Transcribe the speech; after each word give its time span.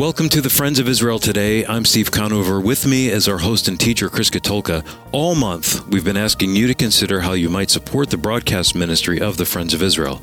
Welcome 0.00 0.30
to 0.30 0.40
the 0.40 0.48
Friends 0.48 0.78
of 0.78 0.88
Israel 0.88 1.18
today. 1.18 1.66
I'm 1.66 1.84
Steve 1.84 2.10
Conover. 2.10 2.58
With 2.58 2.86
me 2.86 3.10
as 3.10 3.28
our 3.28 3.36
host 3.36 3.68
and 3.68 3.78
teacher, 3.78 4.08
Chris 4.08 4.30
Katulka. 4.30 4.82
All 5.12 5.34
month, 5.34 5.86
we've 5.88 6.06
been 6.06 6.16
asking 6.16 6.56
you 6.56 6.66
to 6.68 6.74
consider 6.74 7.20
how 7.20 7.34
you 7.34 7.50
might 7.50 7.68
support 7.68 8.08
the 8.08 8.16
broadcast 8.16 8.74
ministry 8.74 9.20
of 9.20 9.36
the 9.36 9.44
Friends 9.44 9.74
of 9.74 9.82
Israel. 9.82 10.22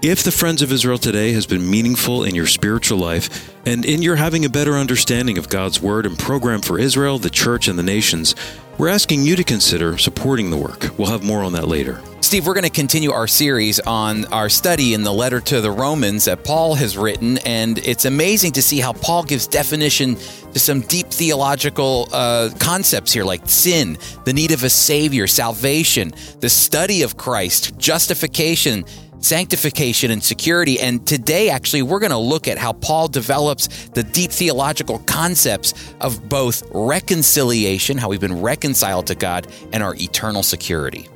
If 0.00 0.22
the 0.22 0.32
Friends 0.32 0.62
of 0.62 0.72
Israel 0.72 0.96
today 0.96 1.32
has 1.32 1.44
been 1.44 1.70
meaningful 1.70 2.24
in 2.24 2.34
your 2.34 2.46
spiritual 2.46 2.96
life 2.96 3.54
and 3.66 3.84
in 3.84 4.00
your 4.00 4.16
having 4.16 4.46
a 4.46 4.48
better 4.48 4.72
understanding 4.72 5.36
of 5.36 5.50
God's 5.50 5.78
Word 5.78 6.06
and 6.06 6.18
program 6.18 6.62
for 6.62 6.78
Israel, 6.78 7.18
the 7.18 7.28
church, 7.28 7.68
and 7.68 7.78
the 7.78 7.82
nations, 7.82 8.34
we're 8.78 8.88
asking 8.88 9.24
you 9.24 9.36
to 9.36 9.44
consider 9.44 9.98
supporting 9.98 10.48
the 10.48 10.56
work. 10.56 10.88
We'll 10.96 11.10
have 11.10 11.22
more 11.22 11.44
on 11.44 11.52
that 11.52 11.68
later. 11.68 12.00
Steve, 12.28 12.46
we're 12.46 12.52
going 12.52 12.62
to 12.62 12.68
continue 12.68 13.10
our 13.10 13.26
series 13.26 13.80
on 13.80 14.26
our 14.26 14.50
study 14.50 14.92
in 14.92 15.02
the 15.02 15.10
letter 15.10 15.40
to 15.40 15.62
the 15.62 15.70
Romans 15.70 16.26
that 16.26 16.44
Paul 16.44 16.74
has 16.74 16.94
written. 16.98 17.38
And 17.38 17.78
it's 17.78 18.04
amazing 18.04 18.52
to 18.52 18.60
see 18.60 18.80
how 18.80 18.92
Paul 18.92 19.22
gives 19.22 19.46
definition 19.46 20.16
to 20.52 20.58
some 20.58 20.82
deep 20.82 21.06
theological 21.06 22.06
uh, 22.12 22.50
concepts 22.58 23.14
here, 23.14 23.24
like 23.24 23.48
sin, 23.48 23.96
the 24.26 24.34
need 24.34 24.50
of 24.50 24.62
a 24.62 24.68
Savior, 24.68 25.26
salvation, 25.26 26.12
the 26.40 26.50
study 26.50 27.00
of 27.00 27.16
Christ, 27.16 27.78
justification 27.78 28.84
sanctification 29.20 30.10
and 30.10 30.22
security. 30.22 30.78
And 30.78 31.04
today, 31.06 31.48
actually, 31.48 31.82
we're 31.82 31.98
going 31.98 32.12
to 32.12 32.18
look 32.18 32.46
at 32.46 32.58
how 32.58 32.74
Paul 32.74 33.08
develops 33.08 33.88
the 33.88 34.02
deep 34.02 34.30
theological 34.30 34.98
concepts 35.06 35.72
of 36.02 36.28
both 36.28 36.62
reconciliation, 36.72 37.96
how 37.96 38.10
we've 38.10 38.20
been 38.20 38.42
reconciled 38.42 39.06
to 39.06 39.14
God, 39.14 39.46
and 39.72 39.82
our 39.82 39.94
eternal 39.96 40.42
security. 40.42 41.08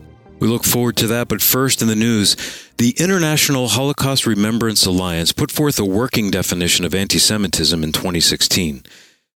We 0.42 0.48
look 0.48 0.64
forward 0.64 0.96
to 0.96 1.06
that, 1.06 1.28
but 1.28 1.41
first 1.41 1.82
in 1.82 1.87
the 1.87 1.95
news, 1.95 2.37
the 2.77 2.96
International 2.98 3.69
Holocaust 3.69 4.27
Remembrance 4.27 4.84
Alliance 4.84 5.30
put 5.30 5.52
forth 5.52 5.78
a 5.78 5.84
working 5.84 6.33
definition 6.33 6.84
of 6.84 6.97
anti 6.97 7.20
Semitism 7.20 7.84
in 7.84 7.92
2016. 7.92 8.83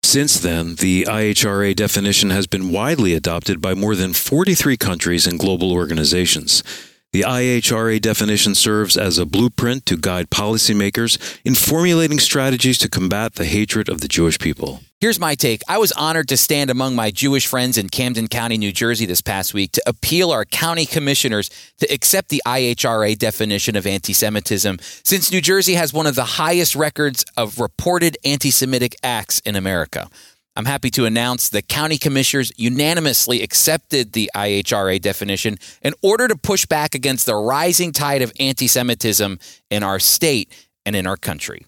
Since 0.03 0.41
then, 0.41 0.75
the 0.75 1.05
IHRA 1.05 1.77
definition 1.77 2.30
has 2.30 2.48
been 2.48 2.72
widely 2.72 3.14
adopted 3.14 3.61
by 3.61 3.72
more 3.72 3.95
than 3.95 4.14
43 4.14 4.77
countries 4.77 5.28
and 5.28 5.39
global 5.39 5.72
organizations. 5.72 6.64
The 7.12 7.22
IHRA 7.22 8.00
definition 8.00 8.54
serves 8.54 8.96
as 8.96 9.16
a 9.16 9.24
blueprint 9.24 9.86
to 9.86 9.96
guide 9.96 10.28
policymakers 10.28 11.40
in 11.44 11.54
formulating 11.54 12.18
strategies 12.18 12.78
to 12.78 12.90
combat 12.90 13.36
the 13.36 13.46
hatred 13.46 13.88
of 13.88 14.00
the 14.00 14.08
Jewish 14.08 14.38
people. 14.38 14.80
Here's 15.00 15.20
my 15.20 15.34
take. 15.34 15.62
I 15.68 15.78
was 15.78 15.92
honored 15.92 16.28
to 16.28 16.36
stand 16.36 16.70
among 16.70 16.96
my 16.96 17.10
Jewish 17.10 17.46
friends 17.46 17.78
in 17.78 17.90
Camden 17.90 18.28
County, 18.28 18.58
New 18.58 18.72
Jersey 18.72 19.06
this 19.06 19.20
past 19.20 19.54
week 19.54 19.72
to 19.72 19.82
appeal 19.86 20.30
our 20.30 20.44
county 20.44 20.84
commissioners 20.84 21.50
to 21.78 21.86
accept 21.92 22.28
the 22.30 22.42
IHRA 22.46 23.16
definition 23.16 23.77
of 23.77 23.86
anti 23.86 24.12
Semitism, 24.12 24.78
since 24.80 25.30
New 25.30 25.40
Jersey 25.40 25.74
has 25.74 25.92
one 25.92 26.06
of 26.06 26.14
the 26.14 26.24
highest 26.24 26.74
records 26.74 27.24
of 27.36 27.60
reported 27.60 28.16
anti 28.24 28.50
Semitic 28.50 28.96
acts 29.02 29.40
in 29.40 29.54
America. 29.54 30.08
I'm 30.56 30.64
happy 30.64 30.88
to 30.92 31.04
announce 31.04 31.50
the 31.50 31.60
county 31.60 31.98
commissioners 31.98 32.50
unanimously 32.56 33.42
accepted 33.42 34.12
the 34.12 34.30
IHRA 34.34 34.98
definition 35.02 35.58
in 35.82 35.92
order 36.02 36.28
to 36.28 36.36
push 36.36 36.64
back 36.64 36.94
against 36.94 37.26
the 37.26 37.34
rising 37.34 37.92
tide 37.92 38.22
of 38.22 38.32
anti 38.40 38.66
Semitism 38.66 39.38
in 39.70 39.82
our 39.82 39.98
state 39.98 40.50
and 40.86 40.96
in 40.96 41.06
our 41.06 41.18
country. 41.18 41.66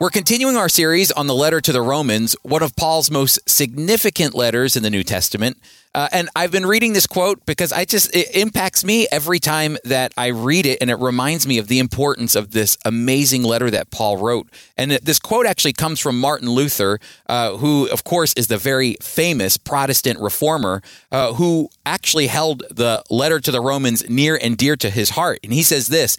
We're 0.00 0.08
continuing 0.08 0.56
our 0.56 0.70
series 0.70 1.12
on 1.12 1.26
the 1.26 1.34
letter 1.34 1.60
to 1.60 1.72
the 1.72 1.82
Romans, 1.82 2.34
one 2.42 2.62
of 2.62 2.74
Paul's 2.74 3.10
most 3.10 3.38
significant 3.46 4.34
letters 4.34 4.74
in 4.74 4.82
the 4.82 4.88
New 4.88 5.02
Testament. 5.02 5.58
Uh, 5.94 6.08
and 6.10 6.30
I've 6.34 6.50
been 6.50 6.64
reading 6.64 6.94
this 6.94 7.06
quote 7.06 7.44
because 7.44 7.70
I 7.70 7.84
just, 7.84 8.16
it 8.16 8.34
impacts 8.34 8.82
me 8.82 9.06
every 9.12 9.38
time 9.38 9.76
that 9.84 10.14
I 10.16 10.28
read 10.28 10.64
it. 10.64 10.78
And 10.80 10.88
it 10.88 10.94
reminds 10.94 11.46
me 11.46 11.58
of 11.58 11.68
the 11.68 11.78
importance 11.78 12.34
of 12.34 12.52
this 12.52 12.78
amazing 12.86 13.42
letter 13.42 13.70
that 13.70 13.90
Paul 13.90 14.16
wrote. 14.16 14.48
And 14.74 14.92
this 14.92 15.18
quote 15.18 15.44
actually 15.44 15.74
comes 15.74 16.00
from 16.00 16.18
Martin 16.18 16.48
Luther, 16.48 16.98
uh, 17.26 17.58
who, 17.58 17.86
of 17.90 18.02
course, 18.02 18.32
is 18.38 18.46
the 18.46 18.56
very 18.56 18.96
famous 19.02 19.58
Protestant 19.58 20.18
reformer 20.18 20.80
uh, 21.12 21.34
who 21.34 21.68
actually 21.84 22.28
held 22.28 22.62
the 22.70 23.04
letter 23.10 23.38
to 23.38 23.50
the 23.50 23.60
Romans 23.60 24.08
near 24.08 24.38
and 24.42 24.56
dear 24.56 24.76
to 24.76 24.88
his 24.88 25.10
heart. 25.10 25.40
And 25.44 25.52
he 25.52 25.62
says 25.62 25.88
this 25.88 26.16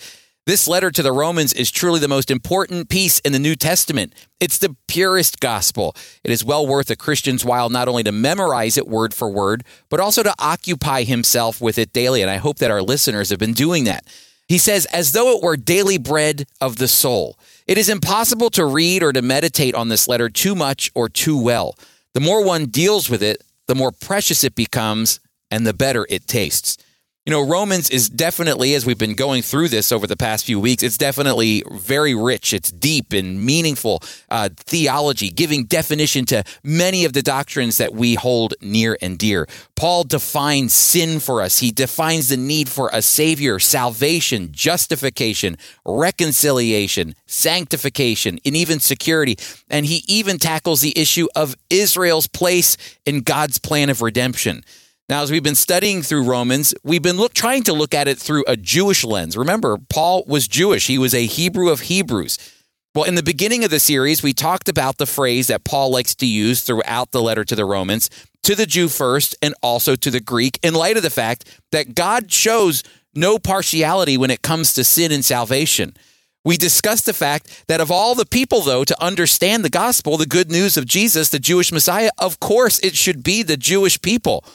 this 0.47 0.67
letter 0.67 0.89
to 0.89 1.03
the 1.03 1.11
Romans 1.11 1.53
is 1.53 1.69
truly 1.69 1.99
the 1.99 2.07
most 2.07 2.31
important 2.31 2.89
piece 2.89 3.19
in 3.19 3.31
the 3.31 3.39
New 3.39 3.55
Testament. 3.55 4.13
It's 4.39 4.57
the 4.57 4.75
purest 4.87 5.39
gospel. 5.39 5.95
It 6.23 6.31
is 6.31 6.43
well 6.43 6.65
worth 6.65 6.89
a 6.89 6.95
Christian's 6.95 7.45
while 7.45 7.69
not 7.69 7.87
only 7.87 8.03
to 8.03 8.11
memorize 8.11 8.75
it 8.75 8.87
word 8.87 9.13
for 9.13 9.29
word, 9.29 9.63
but 9.89 9.99
also 9.99 10.23
to 10.23 10.33
occupy 10.39 11.03
himself 11.03 11.61
with 11.61 11.77
it 11.77 11.93
daily. 11.93 12.21
And 12.23 12.31
I 12.31 12.37
hope 12.37 12.57
that 12.57 12.71
our 12.71 12.81
listeners 12.81 13.29
have 13.29 13.37
been 13.37 13.53
doing 13.53 13.83
that. 13.83 14.05
He 14.47 14.57
says, 14.57 14.85
as 14.87 15.11
though 15.11 15.37
it 15.37 15.43
were 15.43 15.55
daily 15.55 15.97
bread 15.97 16.45
of 16.59 16.77
the 16.77 16.87
soul. 16.87 17.37
It 17.67 17.77
is 17.77 17.87
impossible 17.87 18.49
to 18.49 18.65
read 18.65 19.03
or 19.03 19.13
to 19.13 19.21
meditate 19.21 19.75
on 19.75 19.89
this 19.89 20.07
letter 20.07 20.27
too 20.27 20.55
much 20.55 20.91
or 20.95 21.07
too 21.07 21.41
well. 21.41 21.77
The 22.13 22.19
more 22.19 22.43
one 22.43 22.65
deals 22.65 23.09
with 23.09 23.23
it, 23.23 23.43
the 23.67 23.75
more 23.75 23.91
precious 23.91 24.43
it 24.43 24.55
becomes 24.55 25.19
and 25.51 25.65
the 25.65 25.73
better 25.73 26.05
it 26.09 26.27
tastes. 26.27 26.77
You 27.31 27.37
know, 27.37 27.47
Romans 27.47 27.89
is 27.89 28.09
definitely, 28.09 28.75
as 28.75 28.85
we've 28.85 28.97
been 28.97 29.13
going 29.13 29.41
through 29.41 29.69
this 29.69 29.93
over 29.93 30.05
the 30.05 30.17
past 30.17 30.43
few 30.43 30.59
weeks, 30.59 30.83
it's 30.83 30.97
definitely 30.97 31.63
very 31.71 32.13
rich. 32.13 32.51
It's 32.53 32.73
deep 32.73 33.13
and 33.13 33.41
meaningful 33.45 34.01
uh, 34.29 34.49
theology, 34.57 35.29
giving 35.29 35.63
definition 35.63 36.25
to 36.25 36.43
many 36.61 37.05
of 37.05 37.13
the 37.13 37.21
doctrines 37.21 37.77
that 37.77 37.93
we 37.93 38.15
hold 38.15 38.55
near 38.59 38.97
and 39.01 39.17
dear. 39.17 39.47
Paul 39.77 40.03
defines 40.03 40.73
sin 40.73 41.21
for 41.21 41.41
us. 41.41 41.59
He 41.59 41.71
defines 41.71 42.27
the 42.27 42.35
need 42.35 42.67
for 42.67 42.89
a 42.91 43.01
savior, 43.01 43.59
salvation, 43.59 44.49
justification, 44.51 45.55
reconciliation, 45.85 47.15
sanctification, 47.27 48.39
and 48.43 48.57
even 48.57 48.81
security. 48.81 49.37
And 49.69 49.85
he 49.85 50.03
even 50.05 50.37
tackles 50.37 50.81
the 50.81 50.99
issue 50.99 51.29
of 51.33 51.55
Israel's 51.69 52.27
place 52.27 52.75
in 53.05 53.21
God's 53.21 53.57
plan 53.57 53.89
of 53.89 54.01
redemption. 54.01 54.65
Now, 55.11 55.23
as 55.23 55.29
we've 55.29 55.43
been 55.43 55.55
studying 55.55 56.03
through 56.03 56.23
Romans, 56.23 56.73
we've 56.85 57.01
been 57.01 57.17
look, 57.17 57.33
trying 57.33 57.63
to 57.63 57.73
look 57.73 57.93
at 57.93 58.07
it 58.07 58.17
through 58.17 58.45
a 58.47 58.55
Jewish 58.55 59.03
lens. 59.03 59.35
Remember, 59.35 59.77
Paul 59.89 60.23
was 60.25 60.47
Jewish, 60.47 60.87
he 60.87 60.97
was 60.97 61.13
a 61.13 61.25
Hebrew 61.25 61.67
of 61.67 61.81
Hebrews. 61.81 62.37
Well, 62.95 63.03
in 63.03 63.15
the 63.15 63.21
beginning 63.21 63.65
of 63.65 63.71
the 63.71 63.81
series, 63.81 64.23
we 64.23 64.31
talked 64.31 64.69
about 64.69 64.99
the 64.99 65.05
phrase 65.05 65.47
that 65.47 65.65
Paul 65.65 65.91
likes 65.91 66.15
to 66.15 66.25
use 66.25 66.61
throughout 66.61 67.11
the 67.11 67.21
letter 67.21 67.43
to 67.43 67.55
the 67.57 67.65
Romans 67.65 68.09
to 68.43 68.55
the 68.55 68.65
Jew 68.65 68.87
first 68.87 69.35
and 69.41 69.53
also 69.61 69.97
to 69.97 70.11
the 70.11 70.21
Greek, 70.21 70.57
in 70.63 70.73
light 70.73 70.95
of 70.95 71.03
the 71.03 71.09
fact 71.09 71.59
that 71.73 71.93
God 71.93 72.31
shows 72.31 72.81
no 73.13 73.37
partiality 73.37 74.17
when 74.17 74.31
it 74.31 74.41
comes 74.41 74.73
to 74.75 74.85
sin 74.85 75.11
and 75.11 75.25
salvation. 75.25 75.93
We 76.45 76.55
discussed 76.55 77.05
the 77.05 77.13
fact 77.13 77.65
that 77.67 77.81
of 77.81 77.91
all 77.91 78.15
the 78.15 78.25
people, 78.25 78.61
though, 78.61 78.85
to 78.85 79.03
understand 79.03 79.65
the 79.65 79.69
gospel, 79.69 80.15
the 80.15 80.25
good 80.25 80.49
news 80.49 80.77
of 80.77 80.85
Jesus, 80.85 81.27
the 81.27 81.37
Jewish 81.37 81.69
Messiah, 81.73 82.11
of 82.17 82.39
course 82.39 82.79
it 82.79 82.95
should 82.95 83.23
be 83.23 83.43
the 83.43 83.57
Jewish 83.57 84.01
people. 84.01 84.45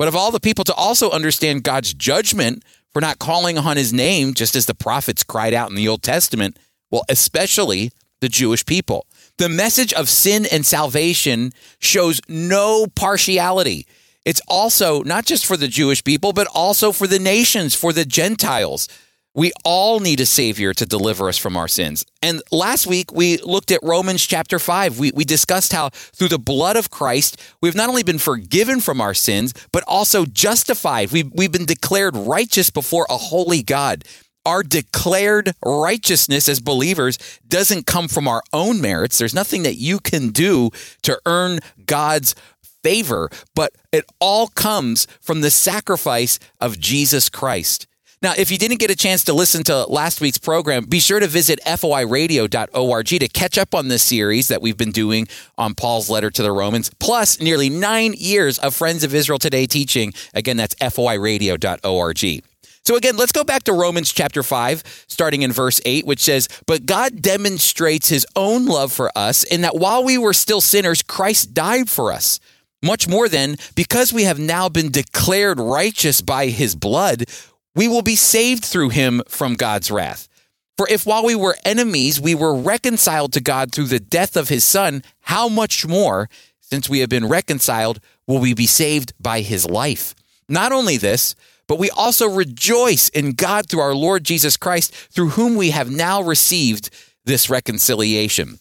But 0.00 0.08
of 0.08 0.16
all 0.16 0.30
the 0.30 0.40
people 0.40 0.64
to 0.64 0.72
also 0.72 1.10
understand 1.10 1.62
God's 1.62 1.92
judgment 1.92 2.64
for 2.94 3.02
not 3.02 3.18
calling 3.18 3.58
on 3.58 3.76
his 3.76 3.92
name, 3.92 4.32
just 4.32 4.56
as 4.56 4.64
the 4.64 4.72
prophets 4.72 5.22
cried 5.22 5.52
out 5.52 5.68
in 5.68 5.76
the 5.76 5.88
Old 5.88 6.02
Testament, 6.02 6.58
well, 6.90 7.04
especially 7.10 7.90
the 8.22 8.30
Jewish 8.30 8.64
people. 8.64 9.06
The 9.36 9.50
message 9.50 9.92
of 9.92 10.08
sin 10.08 10.46
and 10.50 10.64
salvation 10.64 11.52
shows 11.80 12.22
no 12.28 12.86
partiality. 12.94 13.86
It's 14.24 14.40
also 14.48 15.02
not 15.02 15.26
just 15.26 15.44
for 15.44 15.58
the 15.58 15.68
Jewish 15.68 16.02
people, 16.02 16.32
but 16.32 16.48
also 16.54 16.92
for 16.92 17.06
the 17.06 17.18
nations, 17.18 17.74
for 17.74 17.92
the 17.92 18.06
Gentiles. 18.06 18.88
We 19.34 19.52
all 19.64 20.00
need 20.00 20.18
a 20.18 20.26
Savior 20.26 20.74
to 20.74 20.84
deliver 20.84 21.28
us 21.28 21.38
from 21.38 21.56
our 21.56 21.68
sins. 21.68 22.04
And 22.20 22.42
last 22.50 22.86
week, 22.86 23.12
we 23.12 23.36
looked 23.38 23.70
at 23.70 23.78
Romans 23.80 24.26
chapter 24.26 24.58
5. 24.58 24.98
We, 24.98 25.12
we 25.14 25.24
discussed 25.24 25.72
how 25.72 25.90
through 25.90 26.28
the 26.28 26.38
blood 26.38 26.74
of 26.74 26.90
Christ, 26.90 27.40
we've 27.62 27.76
not 27.76 27.88
only 27.88 28.02
been 28.02 28.18
forgiven 28.18 28.80
from 28.80 29.00
our 29.00 29.14
sins, 29.14 29.54
but 29.70 29.84
also 29.86 30.24
justified. 30.24 31.12
We've, 31.12 31.30
we've 31.32 31.52
been 31.52 31.64
declared 31.64 32.16
righteous 32.16 32.70
before 32.70 33.06
a 33.08 33.16
holy 33.16 33.62
God. 33.62 34.04
Our 34.44 34.64
declared 34.64 35.54
righteousness 35.64 36.48
as 36.48 36.58
believers 36.58 37.18
doesn't 37.46 37.86
come 37.86 38.08
from 38.08 38.26
our 38.26 38.42
own 38.52 38.80
merits. 38.80 39.18
There's 39.18 39.34
nothing 39.34 39.62
that 39.62 39.76
you 39.76 40.00
can 40.00 40.30
do 40.30 40.70
to 41.02 41.20
earn 41.24 41.60
God's 41.86 42.34
favor, 42.82 43.30
but 43.54 43.72
it 43.92 44.06
all 44.18 44.48
comes 44.48 45.06
from 45.20 45.42
the 45.42 45.50
sacrifice 45.50 46.40
of 46.60 46.80
Jesus 46.80 47.28
Christ. 47.28 47.86
Now, 48.22 48.34
if 48.36 48.50
you 48.50 48.58
didn't 48.58 48.80
get 48.80 48.90
a 48.90 48.96
chance 48.96 49.24
to 49.24 49.32
listen 49.32 49.62
to 49.64 49.84
last 49.86 50.20
week's 50.20 50.36
program, 50.36 50.84
be 50.84 51.00
sure 51.00 51.20
to 51.20 51.26
visit 51.26 51.58
foiradio.org 51.64 53.06
to 53.06 53.28
catch 53.28 53.56
up 53.56 53.74
on 53.74 53.88
this 53.88 54.02
series 54.02 54.48
that 54.48 54.60
we've 54.60 54.76
been 54.76 54.90
doing 54.90 55.26
on 55.56 55.74
Paul's 55.74 56.10
letter 56.10 56.30
to 56.30 56.42
the 56.42 56.52
Romans, 56.52 56.90
plus 57.00 57.40
nearly 57.40 57.70
nine 57.70 58.12
years 58.12 58.58
of 58.58 58.74
Friends 58.74 59.04
of 59.04 59.14
Israel 59.14 59.38
Today 59.38 59.64
teaching. 59.64 60.12
Again, 60.34 60.58
that's 60.58 60.74
foiradio.org. 60.74 62.44
So 62.84 62.96
again, 62.96 63.16
let's 63.16 63.32
go 63.32 63.42
back 63.42 63.62
to 63.64 63.72
Romans 63.72 64.12
chapter 64.12 64.42
5, 64.42 65.04
starting 65.08 65.40
in 65.40 65.50
verse 65.50 65.80
8, 65.86 66.04
which 66.04 66.20
says, 66.20 66.46
But 66.66 66.84
God 66.84 67.22
demonstrates 67.22 68.10
his 68.10 68.26
own 68.36 68.66
love 68.66 68.92
for 68.92 69.10
us 69.16 69.44
in 69.44 69.62
that 69.62 69.76
while 69.76 70.04
we 70.04 70.18
were 70.18 70.34
still 70.34 70.60
sinners, 70.60 71.02
Christ 71.02 71.54
died 71.54 71.88
for 71.88 72.12
us. 72.12 72.38
Much 72.82 73.06
more 73.06 73.28
than, 73.28 73.56
because 73.74 74.10
we 74.10 74.24
have 74.24 74.38
now 74.38 74.66
been 74.66 74.90
declared 74.90 75.60
righteous 75.60 76.22
by 76.22 76.46
his 76.46 76.74
blood, 76.74 77.26
we 77.74 77.88
will 77.88 78.02
be 78.02 78.16
saved 78.16 78.64
through 78.64 78.90
him 78.90 79.22
from 79.28 79.54
God's 79.54 79.90
wrath. 79.90 80.28
For 80.76 80.88
if 80.88 81.04
while 81.04 81.24
we 81.24 81.34
were 81.34 81.56
enemies, 81.64 82.20
we 82.20 82.34
were 82.34 82.54
reconciled 82.54 83.32
to 83.34 83.40
God 83.40 83.72
through 83.72 83.86
the 83.86 84.00
death 84.00 84.36
of 84.36 84.48
his 84.48 84.64
son, 84.64 85.02
how 85.20 85.48
much 85.48 85.86
more, 85.86 86.28
since 86.60 86.88
we 86.88 87.00
have 87.00 87.10
been 87.10 87.28
reconciled, 87.28 88.00
will 88.26 88.38
we 88.38 88.54
be 88.54 88.66
saved 88.66 89.12
by 89.20 89.42
his 89.42 89.68
life? 89.68 90.14
Not 90.48 90.72
only 90.72 90.96
this, 90.96 91.34
but 91.68 91.78
we 91.78 91.90
also 91.90 92.28
rejoice 92.28 93.08
in 93.10 93.32
God 93.32 93.68
through 93.68 93.80
our 93.80 93.94
Lord 93.94 94.24
Jesus 94.24 94.56
Christ, 94.56 94.92
through 94.92 95.30
whom 95.30 95.54
we 95.54 95.70
have 95.70 95.90
now 95.90 96.22
received 96.22 96.90
this 97.24 97.50
reconciliation. 97.50 98.58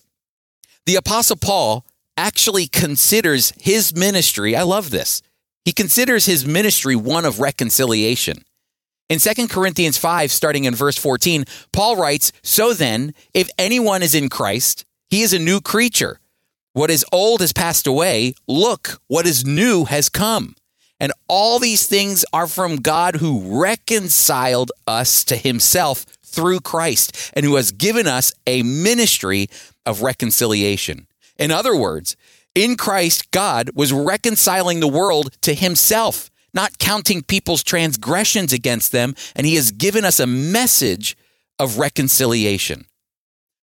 The 0.85 0.95
Apostle 0.95 1.38
Paul 1.38 1.85
actually 2.17 2.67
considers 2.67 3.53
his 3.57 3.95
ministry, 3.95 4.55
I 4.55 4.63
love 4.63 4.91
this, 4.91 5.21
he 5.63 5.71
considers 5.71 6.25
his 6.25 6.45
ministry 6.45 6.95
one 6.95 7.25
of 7.25 7.39
reconciliation. 7.39 8.44
In 9.09 9.17
2 9.17 9.47
Corinthians 9.47 9.97
5, 9.97 10.31
starting 10.31 10.65
in 10.65 10.75
verse 10.75 10.95
14, 10.95 11.45
Paul 11.71 11.95
writes, 11.97 12.31
So 12.44 12.73
then, 12.73 13.15
if 13.33 13.50
anyone 13.57 14.03
is 14.03 14.13
in 14.13 14.29
Christ, 14.29 14.85
he 15.09 15.23
is 15.23 15.33
a 15.33 15.39
new 15.39 15.59
creature. 15.59 16.19
What 16.73 16.91
is 16.91 17.03
old 17.11 17.41
has 17.41 17.51
passed 17.51 17.88
away. 17.88 18.35
Look, 18.47 19.01
what 19.07 19.25
is 19.25 19.44
new 19.44 19.85
has 19.85 20.09
come. 20.09 20.56
And 21.00 21.11
all 21.27 21.57
these 21.57 21.88
things 21.88 22.23
are 22.31 22.45
from 22.45 22.77
God 22.77 23.15
who 23.15 23.59
reconciled 23.59 24.71
us 24.85 25.23
to 25.23 25.38
himself 25.38 26.05
through 26.23 26.59
Christ 26.59 27.31
and 27.33 27.45
who 27.45 27.55
has 27.55 27.71
given 27.71 28.05
us 28.05 28.31
a 28.45 28.62
ministry 28.62 29.47
of 29.88 30.03
reconciliation. 30.03 31.07
In 31.39 31.50
other 31.51 31.75
words, 31.75 32.15
in 32.53 32.77
Christ, 32.77 33.31
God 33.31 33.71
was 33.73 33.91
reconciling 33.91 34.81
the 34.81 34.88
world 34.88 35.35
to 35.41 35.55
himself, 35.55 36.29
not 36.54 36.78
counting 36.80 37.22
people's 37.22 37.63
transgressions 37.63 38.54
against 38.54 38.92
them, 38.92 39.16
and 39.36 39.46
he 39.46 39.56
has 39.56 39.72
given 39.72 40.06
us 40.06 40.19
a 40.19 40.28
message 40.28 41.18
of 41.57 41.78
reconciliation. 41.78 42.86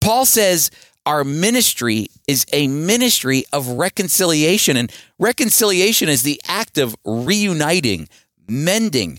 Paul 0.01 0.25
says 0.25 0.71
our 1.09 1.25
ministry 1.25 2.09
is 2.27 2.45
a 2.53 2.69
ministry 2.69 3.45
of 3.51 3.67
reconciliation. 3.67 4.77
And 4.77 4.93
reconciliation 5.19 6.11
is 6.11 6.23
the 6.23 6.39
act 6.47 6.77
of 6.77 6.95
reuniting, 7.03 8.11
mending, 8.47 9.19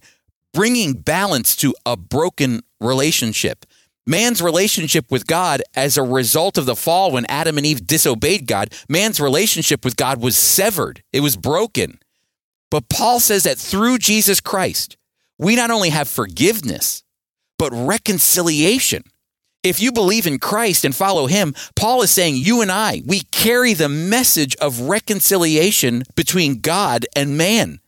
bringing 0.53 0.93
balance 0.93 1.55
to 1.57 1.73
a 1.87 1.97
broken 1.97 2.61
relationship. 2.79 3.65
Man's 4.05 4.39
relationship 4.39 5.11
with 5.11 5.25
God, 5.25 5.63
as 5.75 5.97
a 5.97 6.03
result 6.03 6.59
of 6.59 6.67
the 6.67 6.75
fall 6.75 7.11
when 7.11 7.25
Adam 7.25 7.57
and 7.57 7.65
Eve 7.65 7.87
disobeyed 7.87 8.45
God, 8.45 8.71
man's 8.87 9.19
relationship 9.19 9.83
with 9.83 9.95
God 9.95 10.21
was 10.21 10.37
severed, 10.37 11.01
it 11.11 11.21
was 11.21 11.35
broken. 11.35 11.99
But 12.71 12.89
Paul 12.89 13.19
says 13.19 13.43
that 13.43 13.57
through 13.57 13.97
Jesus 13.97 14.39
Christ, 14.39 14.97
we 15.37 15.55
not 15.55 15.71
only 15.71 15.89
have 15.89 16.07
forgiveness, 16.07 17.03
but 17.57 17.71
reconciliation. 17.73 19.03
If 19.63 19.81
you 19.81 19.91
believe 19.91 20.25
in 20.25 20.39
Christ 20.39 20.85
and 20.85 20.95
follow 20.95 21.27
him, 21.27 21.53
Paul 21.75 22.01
is 22.01 22.11
saying 22.11 22.37
you 22.37 22.61
and 22.61 22.71
I, 22.71 23.01
we 23.05 23.21
carry 23.31 23.73
the 23.73 23.89
message 23.89 24.55
of 24.57 24.81
reconciliation 24.81 26.03
between 26.15 26.61
God 26.61 27.05
and 27.15 27.37
man 27.37 27.79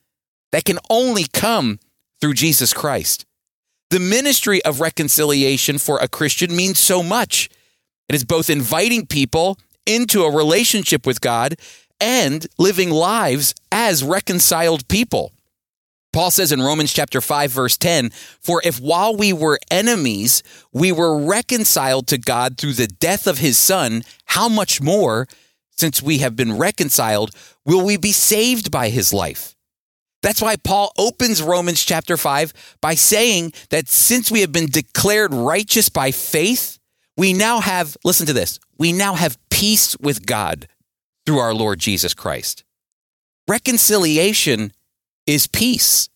that 0.51 0.66
can 0.66 0.80
only 0.89 1.25
come 1.31 1.80
through 2.19 2.34
Jesus 2.34 2.74
Christ. 2.74 3.25
The 3.89 4.00
ministry 4.00 4.63
of 4.63 4.81
reconciliation 4.81 5.77
for 5.77 5.98
a 6.00 6.07
Christian 6.07 6.56
means 6.56 6.80
so 6.80 7.01
much. 7.01 7.50
It 8.10 8.16
is 8.16 8.25
both 8.25 8.50
inviting 8.50 9.06
people 9.06 9.57
into 9.86 10.24
a 10.24 10.36
relationship 10.36 11.06
with 11.06 11.22
God 11.22 11.56
and 12.01 12.48
living 12.57 12.89
lives 12.89 13.53
as 13.71 14.03
reconciled 14.03 14.88
people. 14.88 15.31
Paul 16.12 16.31
says 16.31 16.51
in 16.51 16.62
Romans 16.62 16.92
chapter 16.92 17.21
5 17.21 17.51
verse 17.51 17.77
10, 17.77 18.12
"For 18.42 18.62
if 18.65 18.81
while 18.81 19.15
we 19.15 19.31
were 19.31 19.59
enemies, 19.69 20.44
we 20.74 20.92
were 20.92 21.18
reconciled 21.18 22.07
to 22.07 22.18
God 22.18 22.57
through 22.57 22.74
the 22.74 22.88
death 22.88 23.27
of 23.27 23.38
his 23.38 23.57
son, 23.57 24.03
how 24.25 24.50
much 24.50 24.81
more 24.81 25.27
since 25.77 26.01
we 26.01 26.18
have 26.18 26.36
been 26.36 26.57
reconciled 26.57 27.31
will 27.65 27.81
we 27.81 27.95
be 27.95 28.12
saved 28.12 28.71
by 28.71 28.89
his 28.89 29.13
life?" 29.13 29.56
That's 30.21 30.42
why 30.42 30.56
Paul 30.57 30.92
opens 30.98 31.42
Romans 31.42 31.83
chapter 31.83 32.18
5 32.18 32.53
by 32.81 32.95
saying 32.95 33.53
that 33.69 33.89
since 33.89 34.30
we 34.30 34.42
have 34.42 34.51
been 34.51 34.69
declared 34.69 35.33
righteous 35.33 35.89
by 35.89 36.12
faith, 36.12 36.77
we 37.18 37.33
now 37.33 37.59
have, 37.59 37.98
listen 38.03 38.27
to 38.27 38.33
this, 38.33 38.59
we 38.77 38.92
now 38.92 39.15
have 39.15 39.38
peace 39.50 39.95
with 39.98 40.25
God 40.25 40.68
through 41.31 41.39
our 41.39 41.54
Lord 41.54 41.80
Jesus 41.80 42.13
Christ. 42.13 42.66
Reconciliation 43.48 44.74
is 45.25 45.48
peace. 45.48 46.10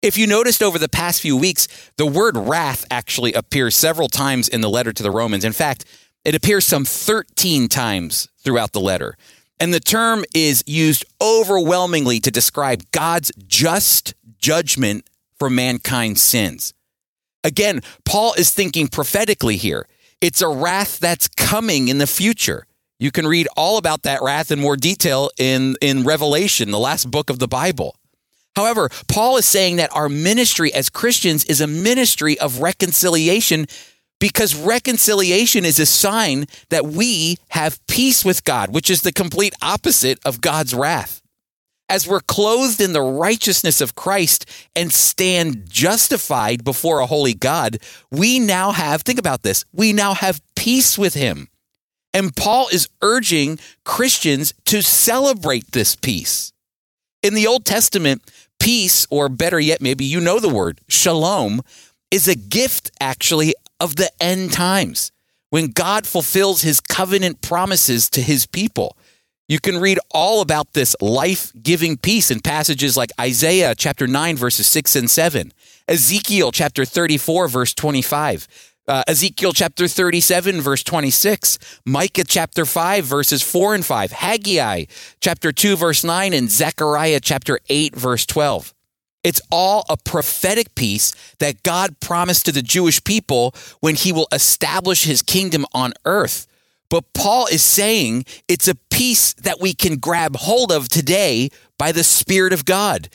If 0.00 0.16
you 0.16 0.28
noticed 0.28 0.62
over 0.62 0.78
the 0.78 0.88
past 0.88 1.20
few 1.20 1.36
weeks, 1.36 1.66
the 1.96 2.06
word 2.06 2.36
wrath 2.36 2.86
actually 2.88 3.32
appears 3.32 3.74
several 3.74 4.06
times 4.06 4.46
in 4.46 4.60
the 4.60 4.70
letter 4.70 4.92
to 4.92 5.02
the 5.02 5.10
Romans. 5.10 5.44
In 5.44 5.52
fact, 5.52 5.84
it 6.24 6.36
appears 6.36 6.64
some 6.64 6.84
13 6.84 7.66
times 7.66 8.28
throughout 8.38 8.70
the 8.70 8.80
letter. 8.80 9.16
And 9.58 9.74
the 9.74 9.80
term 9.80 10.24
is 10.32 10.62
used 10.68 11.04
overwhelmingly 11.20 12.20
to 12.20 12.30
describe 12.30 12.92
God's 12.92 13.32
just 13.48 14.14
judgment 14.38 15.10
for 15.36 15.50
mankind's 15.50 16.22
sins. 16.22 16.74
Again, 17.42 17.80
Paul 18.04 18.34
is 18.34 18.54
thinking 18.54 18.86
prophetically 18.86 19.56
here. 19.56 19.88
It's 20.20 20.42
a 20.42 20.48
wrath 20.48 21.00
that's 21.00 21.26
coming 21.26 21.88
in 21.88 21.98
the 21.98 22.06
future. 22.06 22.67
You 22.98 23.10
can 23.12 23.26
read 23.26 23.46
all 23.56 23.78
about 23.78 24.02
that 24.02 24.22
wrath 24.22 24.50
in 24.50 24.58
more 24.58 24.76
detail 24.76 25.30
in, 25.38 25.76
in 25.80 26.02
Revelation, 26.04 26.70
the 26.70 26.78
last 26.78 27.10
book 27.10 27.30
of 27.30 27.38
the 27.38 27.46
Bible. 27.46 27.96
However, 28.56 28.90
Paul 29.06 29.36
is 29.36 29.46
saying 29.46 29.76
that 29.76 29.94
our 29.94 30.08
ministry 30.08 30.74
as 30.74 30.90
Christians 30.90 31.44
is 31.44 31.60
a 31.60 31.68
ministry 31.68 32.36
of 32.40 32.60
reconciliation 32.60 33.66
because 34.18 34.56
reconciliation 34.56 35.64
is 35.64 35.78
a 35.78 35.86
sign 35.86 36.46
that 36.70 36.86
we 36.86 37.38
have 37.50 37.84
peace 37.86 38.24
with 38.24 38.42
God, 38.42 38.74
which 38.74 38.90
is 38.90 39.02
the 39.02 39.12
complete 39.12 39.54
opposite 39.62 40.18
of 40.24 40.40
God's 40.40 40.74
wrath. 40.74 41.22
As 41.88 42.06
we're 42.06 42.20
clothed 42.20 42.80
in 42.80 42.92
the 42.92 43.00
righteousness 43.00 43.80
of 43.80 43.94
Christ 43.94 44.44
and 44.74 44.92
stand 44.92 45.70
justified 45.70 46.64
before 46.64 46.98
a 46.98 47.06
holy 47.06 47.34
God, 47.34 47.78
we 48.10 48.40
now 48.40 48.72
have, 48.72 49.02
think 49.02 49.20
about 49.20 49.42
this, 49.42 49.64
we 49.72 49.92
now 49.92 50.14
have 50.14 50.42
peace 50.56 50.98
with 50.98 51.14
Him. 51.14 51.48
And 52.14 52.34
Paul 52.34 52.68
is 52.72 52.88
urging 53.02 53.58
Christians 53.84 54.54
to 54.66 54.82
celebrate 54.82 55.72
this 55.72 55.94
peace. 55.94 56.52
In 57.22 57.34
the 57.34 57.46
Old 57.46 57.64
Testament, 57.64 58.22
peace, 58.58 59.06
or 59.10 59.28
better 59.28 59.60
yet, 59.60 59.80
maybe 59.80 60.04
you 60.04 60.20
know 60.20 60.40
the 60.40 60.48
word, 60.48 60.80
shalom, 60.88 61.62
is 62.10 62.28
a 62.28 62.34
gift 62.34 62.90
actually 63.00 63.54
of 63.80 63.96
the 63.96 64.10
end 64.20 64.52
times 64.52 65.12
when 65.50 65.68
God 65.70 66.06
fulfills 66.06 66.62
his 66.62 66.80
covenant 66.80 67.40
promises 67.40 68.08
to 68.10 68.22
his 68.22 68.46
people. 68.46 68.96
You 69.48 69.58
can 69.58 69.78
read 69.78 69.98
all 70.10 70.42
about 70.42 70.74
this 70.74 70.94
life 71.00 71.52
giving 71.62 71.96
peace 71.96 72.30
in 72.30 72.40
passages 72.40 72.96
like 72.96 73.10
Isaiah 73.18 73.74
chapter 73.74 74.06
9, 74.06 74.36
verses 74.36 74.66
6 74.66 74.94
and 74.96 75.10
7, 75.10 75.52
Ezekiel 75.88 76.52
chapter 76.52 76.84
34, 76.84 77.48
verse 77.48 77.72
25, 77.72 78.46
uh, 78.88 79.04
Ezekiel 79.06 79.52
chapter 79.52 79.86
37, 79.86 80.60
verse 80.60 80.82
26, 80.82 81.58
Micah 81.84 82.24
chapter 82.24 82.64
5, 82.64 83.04
verses 83.04 83.42
4 83.42 83.74
and 83.76 83.86
5, 83.86 84.12
Haggai 84.12 84.84
chapter 85.20 85.52
2, 85.52 85.76
verse 85.76 86.02
9, 86.02 86.32
and 86.32 86.50
Zechariah 86.50 87.20
chapter 87.20 87.60
8, 87.68 87.94
verse 87.94 88.24
12. 88.24 88.74
It's 89.22 89.42
all 89.50 89.84
a 89.88 89.96
prophetic 89.96 90.74
peace 90.74 91.12
that 91.38 91.62
God 91.62 92.00
promised 92.00 92.46
to 92.46 92.52
the 92.52 92.62
Jewish 92.62 93.02
people 93.04 93.54
when 93.80 93.94
he 93.94 94.12
will 94.12 94.28
establish 94.32 95.04
his 95.04 95.22
kingdom 95.22 95.66
on 95.74 95.92
earth. 96.04 96.46
But 96.88 97.12
Paul 97.12 97.46
is 97.48 97.62
saying 97.62 98.24
it's 98.48 98.68
a 98.68 98.74
peace 98.90 99.34
that 99.34 99.60
we 99.60 99.74
can 99.74 99.98
grab 99.98 100.36
hold 100.36 100.72
of 100.72 100.88
today 100.88 101.50
by 101.78 101.92
the 101.92 102.04
Spirit 102.04 102.52
of 102.54 102.64
God. 102.64 103.10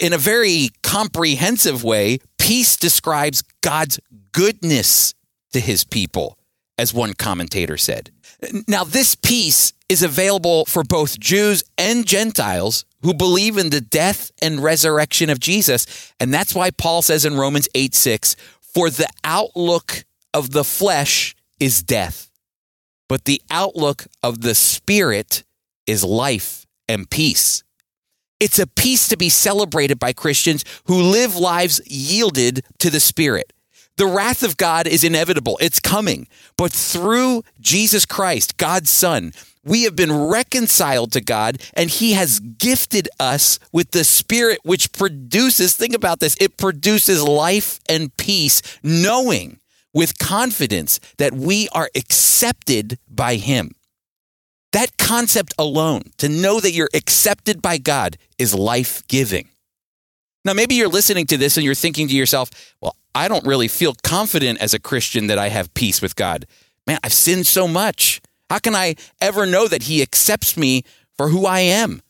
In 0.00 0.12
a 0.12 0.18
very 0.18 0.68
comprehensive 0.82 1.82
way, 1.82 2.18
peace 2.50 2.76
describes 2.76 3.44
God's 3.60 4.00
goodness 4.32 5.14
to 5.52 5.60
his 5.60 5.84
people, 5.84 6.36
as 6.76 6.92
one 6.92 7.14
commentator 7.14 7.76
said. 7.76 8.10
Now, 8.66 8.82
this 8.82 9.14
peace 9.14 9.72
is 9.88 10.02
available 10.02 10.64
for 10.64 10.82
both 10.82 11.20
Jews 11.20 11.62
and 11.78 12.04
Gentiles 12.04 12.84
who 13.02 13.14
believe 13.14 13.56
in 13.56 13.70
the 13.70 13.80
death 13.80 14.32
and 14.42 14.60
resurrection 14.60 15.30
of 15.30 15.38
Jesus. 15.38 16.12
And 16.18 16.34
that's 16.34 16.52
why 16.52 16.72
Paul 16.72 17.02
says 17.02 17.24
in 17.24 17.36
Romans 17.36 17.68
8 17.72 17.94
6, 17.94 18.34
for 18.60 18.90
the 18.90 19.08
outlook 19.22 20.04
of 20.34 20.50
the 20.50 20.64
flesh 20.64 21.36
is 21.60 21.84
death, 21.84 22.32
but 23.08 23.26
the 23.26 23.40
outlook 23.48 24.08
of 24.24 24.40
the 24.40 24.56
spirit 24.56 25.44
is 25.86 26.02
life 26.02 26.66
and 26.88 27.08
peace. 27.08 27.62
It's 28.40 28.58
a 28.58 28.66
peace 28.66 29.06
to 29.08 29.16
be 29.16 29.28
celebrated 29.28 29.98
by 29.98 30.12
Christians 30.14 30.64
who 30.86 31.00
live 31.00 31.36
lives 31.36 31.80
yielded 31.86 32.64
to 32.78 32.90
the 32.90 33.00
Spirit. 33.00 33.52
The 33.96 34.06
wrath 34.06 34.42
of 34.42 34.56
God 34.56 34.86
is 34.86 35.04
inevitable. 35.04 35.58
It's 35.60 35.78
coming. 35.78 36.26
But 36.56 36.72
through 36.72 37.44
Jesus 37.60 38.06
Christ, 38.06 38.56
God's 38.56 38.88
Son, 38.88 39.34
we 39.62 39.82
have 39.82 39.94
been 39.94 40.28
reconciled 40.28 41.12
to 41.12 41.20
God 41.20 41.60
and 41.74 41.90
he 41.90 42.12
has 42.12 42.40
gifted 42.40 43.10
us 43.18 43.58
with 43.72 43.90
the 43.90 44.04
spirit 44.04 44.60
which 44.62 44.92
produces, 44.92 45.74
think 45.74 45.94
about 45.94 46.20
this, 46.20 46.34
it 46.40 46.56
produces 46.56 47.22
life 47.22 47.78
and 47.90 48.16
peace, 48.16 48.62
knowing 48.82 49.60
with 49.92 50.18
confidence 50.18 50.98
that 51.18 51.34
we 51.34 51.68
are 51.72 51.90
accepted 51.94 52.98
by 53.06 53.34
him. 53.34 53.72
That 54.72 54.96
concept 54.98 55.54
alone, 55.58 56.02
to 56.18 56.28
know 56.28 56.60
that 56.60 56.72
you're 56.72 56.90
accepted 56.94 57.60
by 57.60 57.78
God, 57.78 58.16
is 58.38 58.54
life 58.54 59.06
giving. 59.08 59.48
Now, 60.44 60.54
maybe 60.54 60.74
you're 60.74 60.88
listening 60.88 61.26
to 61.26 61.36
this 61.36 61.56
and 61.56 61.64
you're 61.64 61.74
thinking 61.74 62.08
to 62.08 62.14
yourself, 62.14 62.50
well, 62.80 62.96
I 63.14 63.28
don't 63.28 63.46
really 63.46 63.68
feel 63.68 63.94
confident 64.02 64.60
as 64.60 64.72
a 64.72 64.78
Christian 64.78 65.26
that 65.26 65.38
I 65.38 65.48
have 65.48 65.74
peace 65.74 66.00
with 66.00 66.16
God. 66.16 66.46
Man, 66.86 66.98
I've 67.02 67.12
sinned 67.12 67.46
so 67.46 67.66
much. 67.66 68.22
How 68.48 68.58
can 68.58 68.74
I 68.74 68.94
ever 69.20 69.44
know 69.44 69.68
that 69.68 69.84
He 69.84 70.02
accepts 70.02 70.56
me 70.56 70.84
for 71.16 71.28
who 71.28 71.46
I 71.46 71.60
am? 71.60 72.00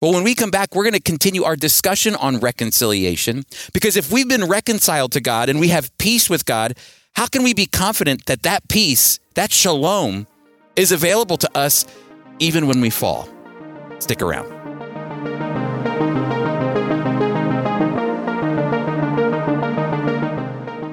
Well, 0.00 0.12
when 0.12 0.24
we 0.24 0.34
come 0.34 0.50
back, 0.50 0.74
we're 0.74 0.84
going 0.84 0.94
to 0.94 1.00
continue 1.00 1.44
our 1.44 1.56
discussion 1.56 2.14
on 2.16 2.40
reconciliation 2.40 3.44
because 3.72 3.96
if 3.96 4.10
we've 4.10 4.28
been 4.28 4.48
reconciled 4.48 5.12
to 5.12 5.20
God 5.20 5.48
and 5.48 5.60
we 5.60 5.68
have 5.68 5.96
peace 5.98 6.28
with 6.28 6.44
God, 6.44 6.76
how 7.14 7.26
can 7.26 7.42
we 7.42 7.54
be 7.54 7.66
confident 7.66 8.26
that 8.26 8.42
that 8.42 8.68
peace, 8.68 9.20
that 9.34 9.52
shalom, 9.52 10.26
is 10.76 10.92
available 10.92 11.36
to 11.38 11.50
us 11.56 11.84
even 12.38 12.66
when 12.66 12.80
we 12.80 12.90
fall? 12.90 13.28
Stick 13.98 14.22
around. 14.22 14.61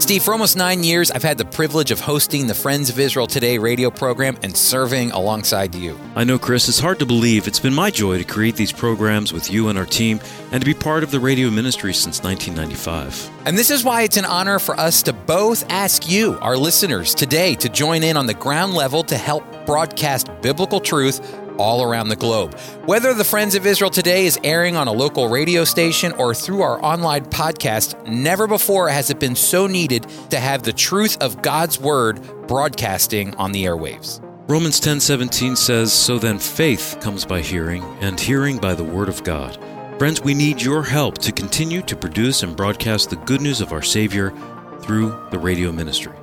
Steve, 0.10 0.24
for 0.24 0.32
almost 0.32 0.58
nine 0.58 0.84
years, 0.84 1.12
I've 1.12 1.22
had 1.22 1.38
the 1.38 1.46
privilege 1.46 1.92
of 1.92 2.00
hosting 2.00 2.48
the 2.48 2.56
Friends 2.56 2.90
of 2.90 2.98
Israel 2.98 3.28
Today 3.28 3.60
radio 3.60 3.92
program 3.92 4.40
and 4.42 4.58
serving 4.58 5.12
alongside 5.12 5.76
you. 5.76 6.00
I 6.16 6.24
know, 6.24 6.40
Chris, 6.40 6.68
it's 6.68 6.80
hard 6.80 6.98
to 6.98 7.06
believe. 7.06 7.48
It's 7.48 7.60
been 7.60 7.76
my 7.76 7.92
joy 7.92 8.18
to 8.18 8.24
create 8.24 8.56
these 8.56 8.72
programs 8.72 9.32
with 9.32 9.52
you 9.52 9.68
and 9.68 9.78
our 9.78 9.86
team 9.86 10.20
and 10.52 10.62
to 10.62 10.66
be 10.66 10.74
part 10.74 11.04
of 11.04 11.12
the 11.12 11.20
radio 11.20 11.52
ministry 11.52 11.94
since 11.94 12.24
1995. 12.24 13.30
And 13.46 13.56
this 13.56 13.70
is 13.70 13.84
why 13.84 14.02
it's 14.02 14.18
an 14.18 14.26
honor 14.26 14.58
for 14.58 14.74
us 14.80 15.04
to 15.04 15.14
both 15.14 15.64
ask 15.70 16.10
you, 16.10 16.40
our 16.42 16.58
listeners, 16.58 17.14
today 17.14 17.54
to 17.54 17.70
join 17.70 18.02
in 18.02 18.18
on 18.18 18.26
the 18.26 18.34
ground 18.34 18.74
level 18.74 19.04
to 19.04 19.16
help 19.16 19.44
broadcast 19.68 20.28
biblical 20.42 20.80
truth 20.80 21.22
all 21.60 21.84
around 21.84 22.08
the 22.08 22.16
globe. 22.16 22.58
Whether 22.86 23.14
the 23.14 23.24
Friends 23.24 23.54
of 23.54 23.68
Israel 23.68 23.92
today 23.92 24.26
is 24.26 24.40
airing 24.44 24.76
on 24.76 24.88
a 24.88 24.92
local 24.92 25.28
radio 25.28 25.64
station 25.66 26.14
or 26.14 26.34
through 26.34 26.62
our 26.62 26.84
online 26.84 27.26
podcast, 27.26 28.08
never 28.08 28.48
before 28.48 28.90
has 28.90 29.10
it 29.10 29.20
been 29.20 29.36
so 29.36 29.68
needed 29.68 30.08
to 30.32 30.40
have 30.40 30.64
the 30.64 30.74
truth 30.74 31.18
of 31.22 31.42
God's 31.42 31.80
word 31.80 32.48
broadcasting 32.48 33.36
on 33.36 33.52
the 33.52 33.66
airwaves. 33.66 34.22
Romans 34.48 34.80
10:17 34.80 35.56
says, 35.56 35.94
"So 35.94 36.18
then 36.18 36.40
faith 36.40 36.98
comes 37.02 37.26
by 37.26 37.42
hearing, 37.42 37.84
and 38.02 38.20
hearing 38.20 38.58
by 38.58 38.74
the 38.74 38.84
word 38.84 39.08
of 39.08 39.24
God." 39.24 39.60
Friends, 40.00 40.24
we 40.24 40.34
need 40.34 40.62
your 40.62 40.82
help 40.84 41.18
to 41.20 41.32
continue 41.32 41.82
to 41.82 41.96
produce 41.96 42.42
and 42.42 42.56
broadcast 42.56 43.10
the 43.10 43.18
good 43.18 43.42
news 43.42 43.60
of 43.60 43.74
our 43.74 43.82
Savior 43.84 44.34
through 44.82 45.14
the 45.30 45.38
radio 45.38 45.72
ministry. 45.72 46.14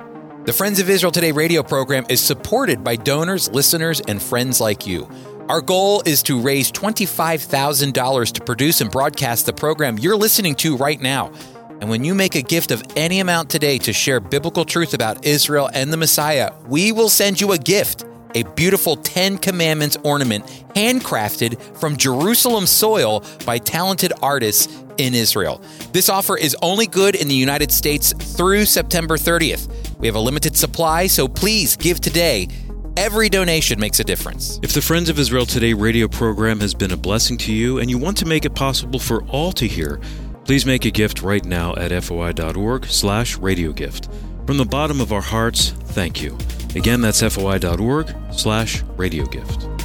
The 0.47 0.53
Friends 0.53 0.79
of 0.79 0.89
Israel 0.89 1.11
Today 1.11 1.33
radio 1.33 1.61
program 1.61 2.05
is 2.07 2.21
supported 2.21 2.81
by 2.81 2.95
donors, 2.95 3.51
listeners, 3.51 3.99
and 4.07 4.21
friends 4.21 4.61
like 4.61 4.87
you. 4.87 5.05
Our 5.49 5.59
goal 5.59 6.01
is 6.05 6.23
to 6.23 6.39
raise 6.39 6.71
$25,000 6.71 8.31
to 8.31 8.41
produce 8.45 8.79
and 8.79 8.89
broadcast 8.89 9.45
the 9.45 9.51
program 9.51 9.97
you're 9.97 10.15
listening 10.15 10.55
to 10.55 10.77
right 10.77 11.01
now. 11.01 11.33
And 11.81 11.89
when 11.89 12.05
you 12.05 12.15
make 12.15 12.35
a 12.35 12.41
gift 12.41 12.71
of 12.71 12.81
any 12.95 13.19
amount 13.19 13.49
today 13.49 13.77
to 13.79 13.91
share 13.91 14.21
biblical 14.21 14.63
truth 14.63 14.93
about 14.93 15.25
Israel 15.25 15.69
and 15.73 15.91
the 15.91 15.97
Messiah, 15.97 16.53
we 16.65 16.93
will 16.93 17.09
send 17.09 17.41
you 17.41 17.51
a 17.51 17.57
gift 17.57 18.05
a 18.33 18.43
beautiful 18.43 18.95
Ten 18.95 19.37
Commandments 19.37 19.97
ornament 20.03 20.45
handcrafted 20.75 21.59
from 21.77 21.97
Jerusalem 21.97 22.67
soil 22.67 23.23
by 23.45 23.57
talented 23.57 24.13
artists 24.21 24.71
in 24.97 25.13
Israel. 25.13 25.61
This 25.91 26.07
offer 26.07 26.37
is 26.37 26.55
only 26.61 26.87
good 26.87 27.15
in 27.15 27.27
the 27.27 27.35
United 27.35 27.71
States 27.71 28.13
through 28.13 28.65
September 28.65 29.17
30th. 29.17 29.71
We 29.99 30.07
have 30.07 30.15
a 30.15 30.19
limited 30.19 30.55
supply, 30.55 31.07
so 31.07 31.27
please 31.27 31.75
give 31.75 31.99
today. 31.99 32.49
Every 32.95 33.29
donation 33.29 33.79
makes 33.79 33.99
a 33.99 34.03
difference. 34.03 34.59
If 34.61 34.73
the 34.73 34.81
Friends 34.81 35.09
of 35.09 35.19
Israel 35.19 35.45
Today 35.45 35.73
radio 35.73 36.07
program 36.07 36.59
has 36.59 36.73
been 36.73 36.91
a 36.91 36.97
blessing 36.97 37.37
to 37.39 37.53
you 37.53 37.79
and 37.79 37.89
you 37.89 37.97
want 37.97 38.17
to 38.17 38.25
make 38.25 38.45
it 38.45 38.55
possible 38.55 38.99
for 38.99 39.23
all 39.25 39.51
to 39.53 39.67
hear, 39.67 39.99
please 40.45 40.65
make 40.65 40.85
a 40.85 40.91
gift 40.91 41.21
right 41.21 41.43
now 41.43 41.75
at 41.75 41.91
foi.org 42.03 42.85
slash 42.85 43.37
radiogift. 43.37 44.11
From 44.45 44.57
the 44.57 44.65
bottom 44.65 45.01
of 45.01 45.11
our 45.11 45.21
hearts, 45.21 45.69
thank 45.69 46.21
you. 46.21 46.37
Again, 46.75 47.01
that's 47.01 47.21
foi.org 47.21 48.15
slash 48.31 48.83
radiogift. 48.83 49.76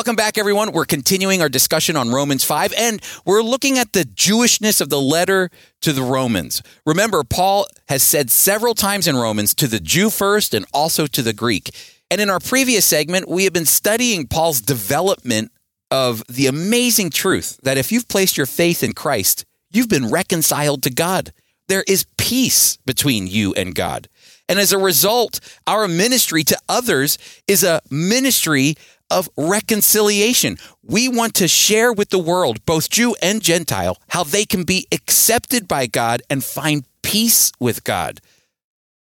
Welcome 0.00 0.16
back, 0.16 0.38
everyone. 0.38 0.72
We're 0.72 0.86
continuing 0.86 1.42
our 1.42 1.50
discussion 1.50 1.94
on 1.94 2.08
Romans 2.08 2.42
5, 2.42 2.72
and 2.78 3.02
we're 3.26 3.42
looking 3.42 3.76
at 3.76 3.92
the 3.92 4.04
Jewishness 4.04 4.80
of 4.80 4.88
the 4.88 4.98
letter 4.98 5.50
to 5.82 5.92
the 5.92 6.00
Romans. 6.02 6.62
Remember, 6.86 7.22
Paul 7.22 7.66
has 7.88 8.02
said 8.02 8.30
several 8.30 8.72
times 8.72 9.06
in 9.06 9.14
Romans 9.14 9.52
to 9.56 9.66
the 9.66 9.78
Jew 9.78 10.08
first 10.08 10.54
and 10.54 10.64
also 10.72 11.06
to 11.08 11.20
the 11.20 11.34
Greek. 11.34 11.76
And 12.10 12.18
in 12.18 12.30
our 12.30 12.40
previous 12.40 12.86
segment, 12.86 13.28
we 13.28 13.44
have 13.44 13.52
been 13.52 13.66
studying 13.66 14.26
Paul's 14.26 14.62
development 14.62 15.52
of 15.90 16.24
the 16.30 16.46
amazing 16.46 17.10
truth 17.10 17.60
that 17.62 17.76
if 17.76 17.92
you've 17.92 18.08
placed 18.08 18.38
your 18.38 18.46
faith 18.46 18.82
in 18.82 18.94
Christ, 18.94 19.44
you've 19.70 19.90
been 19.90 20.10
reconciled 20.10 20.82
to 20.84 20.90
God. 20.90 21.30
There 21.68 21.84
is 21.86 22.06
peace 22.16 22.78
between 22.86 23.26
you 23.26 23.52
and 23.52 23.74
God. 23.74 24.08
And 24.48 24.58
as 24.58 24.72
a 24.72 24.78
result, 24.78 25.40
our 25.66 25.86
ministry 25.86 26.42
to 26.44 26.58
others 26.70 27.18
is 27.46 27.62
a 27.62 27.82
ministry 27.90 28.76
of 29.10 29.28
reconciliation. 29.36 30.56
We 30.82 31.08
want 31.08 31.34
to 31.36 31.48
share 31.48 31.92
with 31.92 32.10
the 32.10 32.18
world, 32.18 32.64
both 32.64 32.90
Jew 32.90 33.16
and 33.22 33.42
Gentile, 33.42 33.98
how 34.08 34.24
they 34.24 34.44
can 34.44 34.64
be 34.64 34.86
accepted 34.92 35.66
by 35.66 35.86
God 35.86 36.22
and 36.30 36.44
find 36.44 36.84
peace 37.02 37.52
with 37.58 37.84
God. 37.84 38.20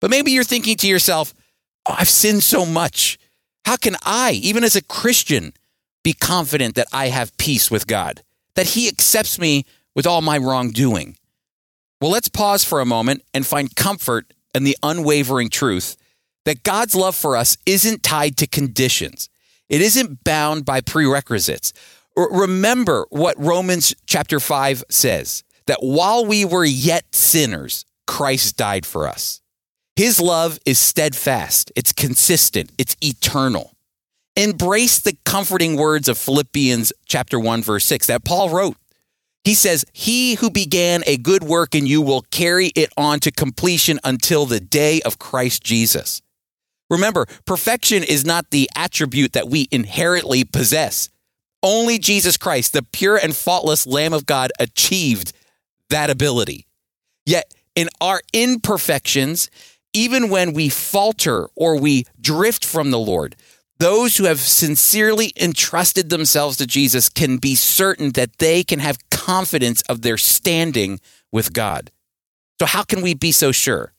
But 0.00 0.10
maybe 0.10 0.30
you're 0.30 0.44
thinking 0.44 0.76
to 0.78 0.88
yourself, 0.88 1.34
oh, 1.86 1.96
I've 1.98 2.08
sinned 2.08 2.42
so 2.42 2.64
much. 2.64 3.18
How 3.64 3.76
can 3.76 3.96
I, 4.04 4.32
even 4.42 4.64
as 4.64 4.76
a 4.76 4.84
Christian, 4.84 5.52
be 6.02 6.12
confident 6.12 6.74
that 6.76 6.88
I 6.92 7.08
have 7.08 7.36
peace 7.36 7.70
with 7.70 7.86
God, 7.86 8.22
that 8.54 8.68
He 8.68 8.88
accepts 8.88 9.38
me 9.38 9.66
with 9.94 10.06
all 10.06 10.22
my 10.22 10.38
wrongdoing? 10.38 11.16
Well, 12.00 12.10
let's 12.10 12.28
pause 12.28 12.64
for 12.64 12.80
a 12.80 12.86
moment 12.86 13.24
and 13.34 13.46
find 13.46 13.74
comfort 13.74 14.32
in 14.54 14.64
the 14.64 14.76
unwavering 14.82 15.50
truth 15.50 15.96
that 16.44 16.62
God's 16.62 16.94
love 16.94 17.14
for 17.14 17.36
us 17.36 17.58
isn't 17.66 18.02
tied 18.02 18.36
to 18.38 18.46
conditions. 18.46 19.28
It 19.68 19.80
isn't 19.80 20.24
bound 20.24 20.64
by 20.64 20.80
prerequisites. 20.80 21.72
Remember 22.16 23.06
what 23.10 23.38
Romans 23.38 23.94
chapter 24.06 24.40
5 24.40 24.84
says 24.90 25.44
that 25.66 25.82
while 25.82 26.24
we 26.24 26.44
were 26.44 26.64
yet 26.64 27.14
sinners, 27.14 27.84
Christ 28.06 28.56
died 28.56 28.86
for 28.86 29.06
us. 29.06 29.40
His 29.94 30.20
love 30.20 30.58
is 30.64 30.78
steadfast, 30.78 31.70
it's 31.76 31.92
consistent, 31.92 32.72
it's 32.78 32.96
eternal. 33.02 33.72
Embrace 34.36 35.00
the 35.00 35.16
comforting 35.24 35.76
words 35.76 36.08
of 36.08 36.16
Philippians 36.16 36.92
chapter 37.06 37.38
1 37.38 37.62
verse 37.62 37.84
6 37.84 38.06
that 38.06 38.24
Paul 38.24 38.50
wrote. 38.50 38.76
He 39.44 39.54
says, 39.54 39.84
"He 39.92 40.34
who 40.34 40.50
began 40.50 41.02
a 41.06 41.16
good 41.16 41.42
work 41.42 41.74
in 41.74 41.86
you 41.86 42.00
will 42.00 42.22
carry 42.30 42.68
it 42.68 42.92
on 42.96 43.20
to 43.20 43.30
completion 43.30 43.98
until 44.04 44.46
the 44.46 44.60
day 44.60 45.00
of 45.02 45.18
Christ 45.18 45.62
Jesus." 45.62 46.22
Remember, 46.90 47.26
perfection 47.44 48.02
is 48.02 48.24
not 48.24 48.50
the 48.50 48.68
attribute 48.74 49.32
that 49.32 49.48
we 49.48 49.68
inherently 49.70 50.44
possess. 50.44 51.08
Only 51.62 51.98
Jesus 51.98 52.36
Christ, 52.36 52.72
the 52.72 52.82
pure 52.82 53.16
and 53.16 53.34
faultless 53.34 53.86
Lamb 53.86 54.12
of 54.12 54.26
God, 54.26 54.52
achieved 54.58 55.32
that 55.90 56.10
ability. 56.10 56.66
Yet, 57.26 57.52
in 57.74 57.88
our 58.00 58.22
imperfections, 58.32 59.50
even 59.92 60.30
when 60.30 60.52
we 60.52 60.68
falter 60.68 61.48
or 61.54 61.78
we 61.78 62.06
drift 62.20 62.64
from 62.64 62.90
the 62.90 62.98
Lord, 62.98 63.36
those 63.78 64.16
who 64.16 64.24
have 64.24 64.40
sincerely 64.40 65.32
entrusted 65.36 66.10
themselves 66.10 66.56
to 66.56 66.66
Jesus 66.66 67.08
can 67.08 67.36
be 67.36 67.54
certain 67.54 68.12
that 68.12 68.38
they 68.38 68.64
can 68.64 68.80
have 68.80 68.98
confidence 69.10 69.82
of 69.82 70.02
their 70.02 70.16
standing 70.16 71.00
with 71.30 71.52
God. 71.52 71.90
So, 72.60 72.66
how 72.66 72.82
can 72.82 73.02
we 73.02 73.14
be 73.14 73.30
so 73.30 73.52
sure? 73.52 73.92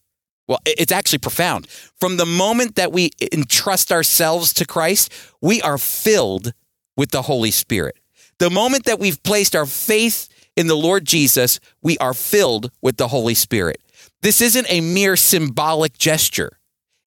Well, 0.49 0.59
it's 0.65 0.91
actually 0.91 1.19
profound. 1.19 1.67
From 1.99 2.17
the 2.17 2.25
moment 2.25 2.75
that 2.75 2.91
we 2.91 3.11
entrust 3.31 3.91
ourselves 3.91 4.51
to 4.55 4.65
Christ, 4.65 5.13
we 5.41 5.61
are 5.61 5.77
filled 5.77 6.53
with 6.97 7.11
the 7.11 7.21
Holy 7.21 7.51
Spirit. 7.51 7.95
The 8.39 8.49
moment 8.49 8.85
that 8.85 8.99
we've 8.99 9.21
placed 9.21 9.55
our 9.55 9.67
faith 9.67 10.27
in 10.57 10.65
the 10.65 10.75
Lord 10.75 11.05
Jesus, 11.05 11.59
we 11.83 11.99
are 11.99 12.15
filled 12.15 12.71
with 12.81 12.97
the 12.97 13.09
Holy 13.09 13.35
Spirit. 13.35 13.79
This 14.23 14.41
isn't 14.41 14.65
a 14.71 14.81
mere 14.81 15.15
symbolic 15.15 15.99
gesture. 15.99 16.57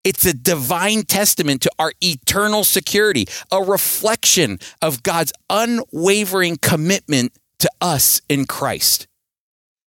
It's 0.04 0.24
a 0.24 0.32
divine 0.32 1.02
testament 1.02 1.62
to 1.62 1.70
our 1.80 1.92
eternal 2.00 2.62
security, 2.62 3.26
a 3.50 3.60
reflection 3.60 4.60
of 4.80 5.02
God's 5.02 5.32
unwavering 5.50 6.58
commitment 6.58 7.32
to 7.58 7.68
us 7.80 8.22
in 8.28 8.46
Christ. 8.46 9.08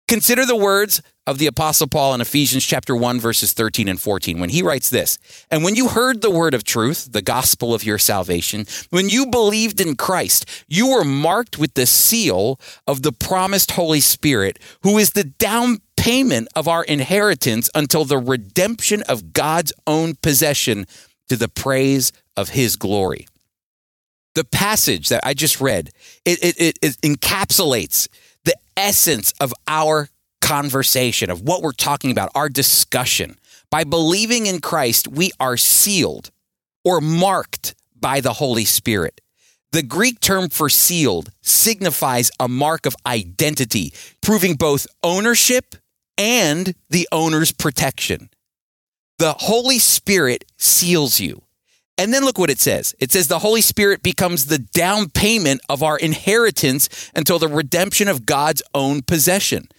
Consider 0.09 0.45
the 0.45 0.57
words 0.57 1.01
of 1.27 1.39
the 1.39 1.47
Apostle 1.47 1.87
Paul 1.87 2.13
in 2.13 2.21
Ephesians 2.21 2.63
chapter 2.63 2.95
1, 2.95 3.19
verses 3.19 3.53
13 3.53 3.87
and 3.87 3.99
14, 3.99 4.39
when 4.39 4.49
he 4.49 4.61
writes 4.61 4.89
this 4.89 5.17
And 5.49 5.63
when 5.63 5.75
you 5.75 5.89
heard 5.89 6.21
the 6.21 6.29
word 6.29 6.53
of 6.53 6.63
truth, 6.63 7.11
the 7.11 7.21
gospel 7.21 7.73
of 7.73 7.83
your 7.83 7.97
salvation, 7.97 8.65
when 8.91 9.09
you 9.09 9.25
believed 9.25 9.81
in 9.81 9.95
Christ, 9.95 10.45
you 10.67 10.89
were 10.89 11.03
marked 11.03 11.57
with 11.57 11.73
the 11.73 11.85
seal 11.85 12.59
of 12.87 13.01
the 13.01 13.11
promised 13.11 13.71
Holy 13.71 13.99
Spirit, 13.99 14.59
who 14.83 14.97
is 14.97 15.11
the 15.11 15.23
down 15.23 15.79
payment 15.97 16.47
of 16.55 16.67
our 16.67 16.83
inheritance 16.83 17.69
until 17.73 18.05
the 18.05 18.17
redemption 18.17 19.01
of 19.03 19.33
God's 19.33 19.73
own 19.87 20.15
possession 20.15 20.85
to 21.29 21.35
the 21.35 21.49
praise 21.49 22.11
of 22.37 22.49
his 22.49 22.75
glory. 22.75 23.27
The 24.35 24.43
passage 24.43 25.09
that 25.09 25.21
I 25.25 25.33
just 25.33 25.61
read, 25.61 25.89
it, 26.25 26.57
it, 26.59 26.77
it 26.81 26.97
encapsulates 27.01 28.07
the 28.43 28.55
essence 28.77 29.33
of 29.39 29.53
our 29.67 30.09
conversation, 30.45 31.31
of 31.31 31.41
what 31.41 31.63
we're 31.63 31.71
talking 31.71 32.11
about, 32.11 32.29
our 32.35 32.49
discussion. 32.49 33.35
By 33.71 33.83
believing 33.83 34.45
in 34.45 34.61
Christ, 34.61 35.07
we 35.07 35.31
are 35.39 35.57
sealed 35.57 36.29
or 36.83 37.01
marked 37.01 37.73
by 37.99 38.21
the 38.21 38.33
Holy 38.33 38.63
Spirit. 38.63 39.21
The 39.71 39.81
Greek 39.81 40.19
term 40.19 40.49
for 40.49 40.69
sealed 40.69 41.31
signifies 41.41 42.29
a 42.39 42.47
mark 42.47 42.85
of 42.85 42.95
identity, 43.07 43.91
proving 44.21 44.53
both 44.53 44.85
ownership 45.01 45.75
and 46.15 46.75
the 46.91 47.09
owner's 47.11 47.51
protection. 47.51 48.29
The 49.17 49.33
Holy 49.33 49.79
Spirit 49.79 50.45
seals 50.57 51.19
you. 51.19 51.41
And 51.97 52.13
then 52.13 52.23
look 52.23 52.37
what 52.37 52.51
it 52.51 52.59
says. 52.59 52.93
It 52.99 53.11
says 53.11 53.27
the 53.27 53.39
Holy 53.39 53.61
Spirit 53.61 54.03
becomes 54.03 54.45
the 54.45 54.59
down 54.59 55.09
payment 55.09 55.61
of 55.69 55.81
our 55.81 55.97
inheritance 55.97 57.09
until 57.15 57.39
the 57.39 57.47
redemption 57.47 58.07
of 58.07 58.25
God's 58.25 58.61
own 58.73 59.01
possession. 59.01 59.69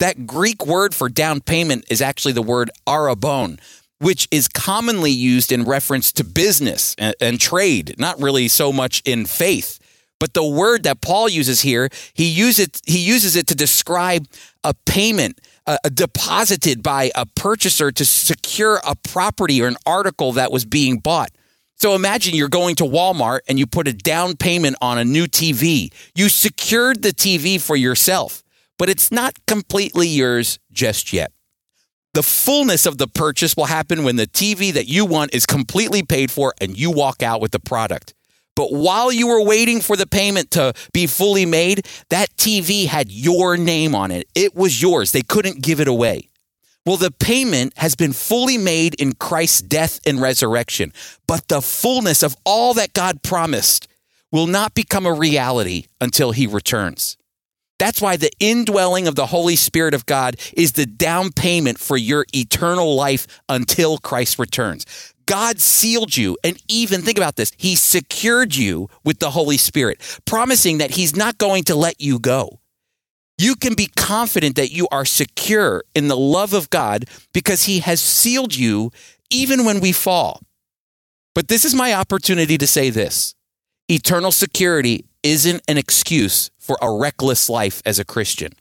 That 0.00 0.26
Greek 0.26 0.66
word 0.66 0.94
for 0.94 1.08
down 1.08 1.40
payment 1.40 1.84
is 1.90 2.02
actually 2.02 2.32
the 2.32 2.42
word 2.42 2.70
arrabon, 2.86 3.60
which 4.00 4.28
is 4.30 4.48
commonly 4.48 5.10
used 5.10 5.52
in 5.52 5.64
reference 5.64 6.12
to 6.12 6.24
business 6.24 6.94
and, 6.98 7.14
and 7.20 7.40
trade, 7.40 7.94
not 7.98 8.20
really 8.20 8.48
so 8.48 8.72
much 8.72 9.02
in 9.04 9.24
faith. 9.24 9.78
But 10.20 10.34
the 10.34 10.46
word 10.46 10.84
that 10.84 11.00
Paul 11.00 11.28
uses 11.28 11.60
here, 11.60 11.88
he 12.12 12.26
uses 12.26 12.66
it, 12.66 12.80
he 12.86 12.98
uses 12.98 13.36
it 13.36 13.46
to 13.48 13.54
describe 13.54 14.26
a 14.62 14.74
payment 14.86 15.40
uh, 15.66 15.78
deposited 15.92 16.82
by 16.82 17.10
a 17.14 17.26
purchaser 17.26 17.90
to 17.92 18.04
secure 18.04 18.80
a 18.86 18.94
property 18.94 19.62
or 19.62 19.66
an 19.66 19.76
article 19.86 20.32
that 20.32 20.52
was 20.52 20.64
being 20.64 20.98
bought. 20.98 21.30
So 21.76 21.94
imagine 21.94 22.34
you're 22.34 22.48
going 22.48 22.76
to 22.76 22.84
Walmart 22.84 23.40
and 23.48 23.58
you 23.58 23.66
put 23.66 23.88
a 23.88 23.92
down 23.92 24.36
payment 24.36 24.76
on 24.80 24.98
a 24.98 25.04
new 25.04 25.26
TV. 25.26 25.92
You 26.14 26.28
secured 26.28 27.02
the 27.02 27.10
TV 27.10 27.60
for 27.60 27.76
yourself, 27.76 28.43
but 28.78 28.88
it's 28.88 29.10
not 29.10 29.38
completely 29.46 30.08
yours 30.08 30.58
just 30.72 31.12
yet. 31.12 31.32
The 32.14 32.22
fullness 32.22 32.86
of 32.86 32.98
the 32.98 33.08
purchase 33.08 33.56
will 33.56 33.64
happen 33.64 34.04
when 34.04 34.16
the 34.16 34.26
TV 34.26 34.72
that 34.72 34.86
you 34.86 35.04
want 35.04 35.34
is 35.34 35.46
completely 35.46 36.02
paid 36.04 36.30
for 36.30 36.54
and 36.60 36.78
you 36.78 36.90
walk 36.90 37.22
out 37.22 37.40
with 37.40 37.50
the 37.50 37.58
product. 37.58 38.14
But 38.56 38.72
while 38.72 39.10
you 39.10 39.26
were 39.26 39.42
waiting 39.42 39.80
for 39.80 39.96
the 39.96 40.06
payment 40.06 40.52
to 40.52 40.74
be 40.92 41.08
fully 41.08 41.44
made, 41.44 41.88
that 42.10 42.34
TV 42.36 42.86
had 42.86 43.10
your 43.10 43.56
name 43.56 43.96
on 43.96 44.12
it. 44.12 44.28
It 44.36 44.54
was 44.54 44.80
yours. 44.80 45.10
They 45.10 45.22
couldn't 45.22 45.60
give 45.60 45.80
it 45.80 45.88
away. 45.88 46.28
Well, 46.86 46.96
the 46.98 47.10
payment 47.10 47.72
has 47.78 47.96
been 47.96 48.12
fully 48.12 48.58
made 48.58 48.94
in 48.94 49.14
Christ's 49.14 49.62
death 49.62 49.98
and 50.06 50.20
resurrection, 50.20 50.92
but 51.26 51.48
the 51.48 51.62
fullness 51.62 52.22
of 52.22 52.36
all 52.44 52.74
that 52.74 52.92
God 52.92 53.22
promised 53.22 53.88
will 54.30 54.46
not 54.46 54.74
become 54.74 55.06
a 55.06 55.12
reality 55.12 55.86
until 56.00 56.32
he 56.32 56.46
returns. 56.46 57.16
That's 57.78 58.00
why 58.00 58.16
the 58.16 58.30
indwelling 58.38 59.08
of 59.08 59.16
the 59.16 59.26
Holy 59.26 59.56
Spirit 59.56 59.94
of 59.94 60.06
God 60.06 60.36
is 60.52 60.72
the 60.72 60.86
down 60.86 61.32
payment 61.32 61.78
for 61.78 61.96
your 61.96 62.24
eternal 62.34 62.94
life 62.94 63.26
until 63.48 63.98
Christ 63.98 64.38
returns. 64.38 64.86
God 65.26 65.58
sealed 65.58 66.16
you, 66.16 66.36
and 66.44 66.60
even 66.68 67.02
think 67.02 67.18
about 67.18 67.36
this, 67.36 67.50
He 67.56 67.76
secured 67.76 68.54
you 68.54 68.88
with 69.04 69.18
the 69.18 69.30
Holy 69.30 69.56
Spirit, 69.56 70.00
promising 70.26 70.78
that 70.78 70.92
He's 70.92 71.16
not 71.16 71.38
going 71.38 71.64
to 71.64 71.74
let 71.74 72.00
you 72.00 72.18
go. 72.18 72.60
You 73.38 73.56
can 73.56 73.74
be 73.74 73.88
confident 73.96 74.56
that 74.56 74.70
you 74.70 74.86
are 74.92 75.04
secure 75.04 75.82
in 75.94 76.08
the 76.08 76.16
love 76.16 76.52
of 76.52 76.70
God 76.70 77.06
because 77.32 77.64
He 77.64 77.80
has 77.80 78.00
sealed 78.00 78.54
you 78.54 78.90
even 79.30 79.64
when 79.64 79.80
we 79.80 79.92
fall. 79.92 80.40
But 81.34 81.48
this 81.48 81.64
is 81.64 81.74
my 81.74 81.94
opportunity 81.94 82.56
to 82.58 82.66
say 82.66 82.90
this 82.90 83.34
eternal 83.88 84.30
security 84.30 85.04
isn't 85.24 85.62
an 85.66 85.78
excuse 85.78 86.52
for 86.58 86.78
a 86.80 86.92
reckless 86.92 87.48
life 87.48 87.82
as 87.84 87.98
a 87.98 88.04
Christian. 88.04 88.52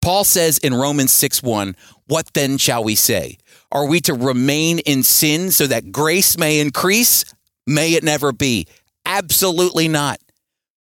Paul 0.00 0.22
says 0.24 0.58
in 0.58 0.74
Romans 0.74 1.12
6 1.12 1.42
1, 1.42 1.74
What 2.06 2.32
then 2.34 2.58
shall 2.58 2.84
we 2.84 2.94
say? 2.94 3.38
Are 3.72 3.86
we 3.86 4.00
to 4.02 4.14
remain 4.14 4.78
in 4.80 5.02
sin 5.02 5.50
so 5.50 5.66
that 5.66 5.90
grace 5.90 6.38
may 6.38 6.60
increase? 6.60 7.24
May 7.66 7.94
it 7.94 8.04
never 8.04 8.30
be. 8.30 8.68
Absolutely 9.04 9.88
not. 9.88 10.20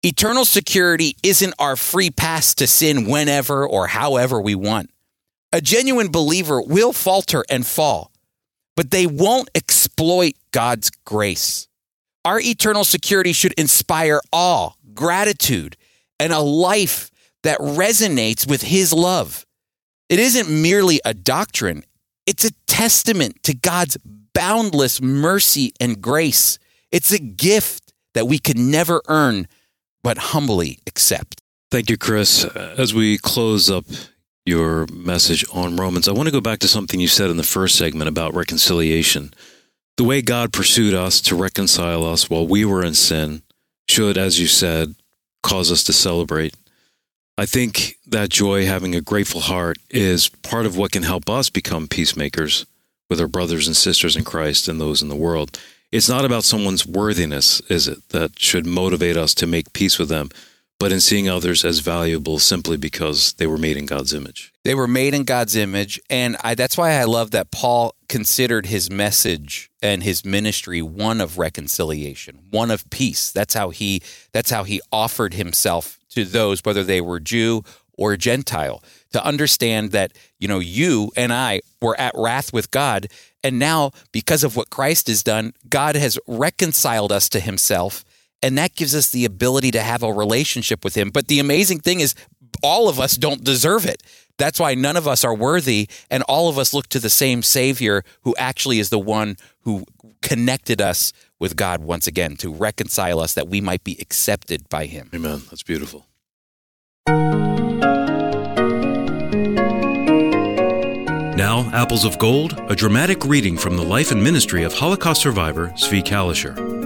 Eternal 0.05 0.45
security 0.45 1.17
isn't 1.23 1.55
our 1.59 1.77
free 1.77 2.11
pass 2.11 2.55
to 2.55 2.67
sin 2.67 3.07
whenever 3.07 3.69
or 3.69 3.89
however 3.89 4.41
we 4.41 4.55
want. 4.55 4.91
A 5.53 5.61
genuine 5.61 6.09
believer 6.09 6.63
will 6.63 6.93
falter 6.93 7.45
and 7.51 7.67
fall, 7.67 8.13
but 8.77 8.91
they 8.91 9.07
won't 9.07 9.51
exploit 9.55 10.35
God's 10.53 10.91
grace. 11.05 11.68
Our 12.25 12.41
eternal 12.41 12.85
security 12.85 13.33
should 13.33 13.53
inspire 13.55 14.21
awe, 14.33 14.71
gratitude, 14.95 15.77
and 16.21 16.33
a 16.33 16.41
life 16.41 17.11
that 17.43 17.59
resonates 17.59 18.49
with 18.49 18.63
His 18.63 18.93
love. 18.93 19.47
It 20.09 20.19
isn't 20.19 20.49
merely 20.49 21.01
a 21.05 21.15
doctrine, 21.15 21.85
it's 22.27 22.45
a 22.45 22.53
testament 22.67 23.43
to 23.45 23.55
God's 23.55 23.97
boundless 24.35 25.01
mercy 25.01 25.73
and 25.81 26.01
grace. 26.01 26.59
It's 26.93 27.11
a 27.13 27.19
gift 27.19 27.93
that 28.15 28.27
we 28.27 28.39
could 28.39 28.59
never 28.59 29.03
earn 29.09 29.49
but 30.03 30.19
humbly 30.19 30.79
accept. 30.87 31.41
Thank 31.71 31.91
you, 31.91 31.99
Chris. 31.99 32.45
Uh, 32.45 32.75
as 32.79 32.95
we 32.95 33.19
close 33.19 33.71
up 33.71 33.85
your 34.47 34.87
message 34.93 35.45
on 35.53 35.77
Romans, 35.77 36.09
I 36.09 36.13
want 36.13 36.29
to 36.29 36.33
go 36.33 36.41
back 36.41 36.61
to 36.61 36.69
something 36.69 37.01
you 37.01 37.09
said 37.09 37.31
in 37.31 37.37
the 37.37 37.43
first 37.43 37.77
segment 37.77 38.09
about 38.09 38.35
reconciliation. 38.35 39.33
The 39.99 40.05
way 40.05 40.23
God 40.23 40.53
pursued 40.53 40.95
us 40.95 41.21
to 41.23 41.37
reconcile 41.37 42.07
us 42.07 42.31
while 42.31 42.47
we 42.47 42.65
were 42.65 42.83
in 42.83 42.95
sin 42.95 43.43
should, 43.89 44.17
as 44.17 44.41
you 44.41 44.47
said, 44.47 44.95
cause 45.43 45.71
us 45.71 45.85
to 45.85 45.93
celebrate. 45.93 46.55
I 47.37 47.45
think 47.45 47.99
that 48.07 48.31
joy, 48.31 48.65
having 48.65 48.95
a 48.95 49.01
grateful 49.03 49.43
heart, 49.43 49.77
is 49.91 50.31
part 50.31 50.65
of 50.65 50.77
what 50.77 50.93
can 50.93 51.03
help 51.03 51.29
us 51.29 51.51
become 51.51 51.89
peacemakers 51.89 52.65
with 53.11 53.21
our 53.21 53.29
brothers 53.29 53.67
and 53.67 53.77
sisters 53.77 54.17
in 54.17 54.25
Christ 54.25 54.69
and 54.69 54.81
those 54.81 55.03
in 55.03 55.09
the 55.09 55.17
world 55.17 55.59
it's 55.91 56.09
not 56.09 56.25
about 56.25 56.45
someone's 56.45 56.87
worthiness, 56.87 57.61
is 57.63 57.89
it, 57.89 58.09
that 58.11 58.39
should 58.39 58.67
motivate 58.67 59.17
us 59.17 59.35
to 59.35 59.47
make 59.47 59.73
peace 59.73 59.99
with 59.99 60.09
them, 60.09 60.29
but 60.79 60.93
in 60.93 61.01
seeing 61.01 61.29
others 61.29 61.65
as 61.65 61.81
valuable 61.81 62.39
simply 62.39 62.77
because 62.77 63.33
they 63.35 63.47
were 63.47 63.59
made 63.59 63.77
in 63.77 63.87
God's 63.87 64.13
image. 64.15 64.53
They 64.65 64.75
were 64.75 64.87
made 64.87 65.15
in 65.15 65.25
God's 65.25 65.57
image. 65.57 66.01
And 66.09 66.37
I, 66.43 66.55
that's 66.55 66.77
why 66.79 66.93
I 66.93 67.05
love 67.05 67.33
that 67.33 67.51
Paul 67.51 67.95
considered 68.09 68.67
his 68.67 68.91
message 68.91 69.71
and 69.83 70.03
his 70.03 70.25
ministry 70.25 70.81
one 70.81 71.21
of 71.21 71.39
reconciliation, 71.39 72.39
one 72.51 72.71
of 72.71 72.89
peace. 72.91 73.31
That's 73.31 73.55
how 73.55 73.71
he 73.71 74.03
that's 74.33 74.51
how 74.51 74.65
he 74.65 74.81
offered 74.93 75.35
himself 75.35 75.99
to 76.11 76.25
those, 76.25 76.61
whether 76.65 76.85
they 76.85 77.01
were 77.01 77.21
Jew 77.21 77.65
or 77.97 78.17
Gentile, 78.17 78.83
to 79.13 79.25
understand 79.25 79.91
that, 79.91 80.13
you 80.39 80.47
know, 80.47 80.61
you 80.61 81.11
and 81.17 81.33
I 81.33 81.61
were 81.83 81.99
at 81.99 82.13
wrath 82.15 82.53
with 82.53 82.71
God 82.71 83.09
and 83.45 83.59
now, 83.59 83.93
because 84.13 84.43
of 84.43 84.57
what 84.57 84.71
Christ 84.71 85.07
has 85.07 85.23
done, 85.23 85.53
God 85.69 85.97
has 85.97 86.19
reconciled 86.27 87.13
us 87.13 87.29
to 87.31 87.41
himself. 87.41 88.05
And 88.43 88.57
that 88.59 88.75
gives 88.75 88.95
us 88.95 89.11
the 89.11 89.25
ability 89.25 89.71
to 89.73 89.81
have 89.81 90.03
a 90.03 90.13
relationship 90.13 90.85
with 90.85 90.97
him. 90.97 91.11
But 91.11 91.29
the 91.29 91.41
amazing 91.41 91.81
thing 91.81 92.01
is, 92.01 92.15
all 92.63 92.89
of 92.89 92.99
us 92.99 93.17
don't 93.17 93.45
deserve 93.45 93.87
it. 93.87 94.03
That's 94.37 94.61
why 94.61 94.75
none 94.75 94.97
of 94.97 95.09
us 95.09 95.25
are 95.25 95.35
worthy. 95.35 95.89
And 96.11 96.23
all 96.25 96.49
of 96.49 96.59
us 96.59 96.73
look 96.73 96.89
to 96.89 97.01
the 97.01 97.11
same 97.11 97.43
Savior 97.43 98.05
who 98.23 98.35
actually 98.39 98.79
is 98.79 98.91
the 98.91 98.99
one 98.99 99.37
who 99.63 99.85
connected 100.23 100.81
us 100.81 101.13
with 101.39 101.57
God 101.57 101.83
once 101.83 102.07
again 102.07 102.37
to 102.37 102.53
reconcile 102.53 103.21
us 103.21 103.35
that 103.35 103.49
we 103.49 103.61
might 103.61 103.85
be 103.85 103.97
accepted 104.01 104.69
by 104.69 104.87
him. 104.87 105.11
Amen. 105.15 105.43
That's 105.51 105.63
beautiful. 105.63 106.07
Now, 111.37 111.71
Apples 111.73 112.05
of 112.05 112.19
Gold, 112.19 112.61
a 112.69 112.75
dramatic 112.75 113.25
reading 113.25 113.57
from 113.57 113.77
the 113.77 113.85
life 113.85 114.11
and 114.11 114.23
ministry 114.23 114.65
of 114.65 114.75
Holocaust 114.75 115.23
survivor 115.23 115.69
Zvi 115.77 116.03
Kalisher. 116.03 116.78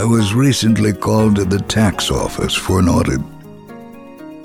I 0.00 0.04
was 0.04 0.32
recently 0.32 0.94
called 0.94 1.36
to 1.36 1.44
the 1.44 1.58
tax 1.58 2.10
office 2.10 2.54
for 2.54 2.80
an 2.80 2.88
audit. 2.88 3.20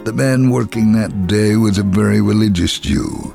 The 0.04 0.12
man 0.12 0.50
working 0.50 0.92
that 0.92 1.28
day 1.28 1.56
was 1.56 1.78
a 1.78 1.84
very 1.84 2.20
religious 2.20 2.78
Jew. 2.78 3.34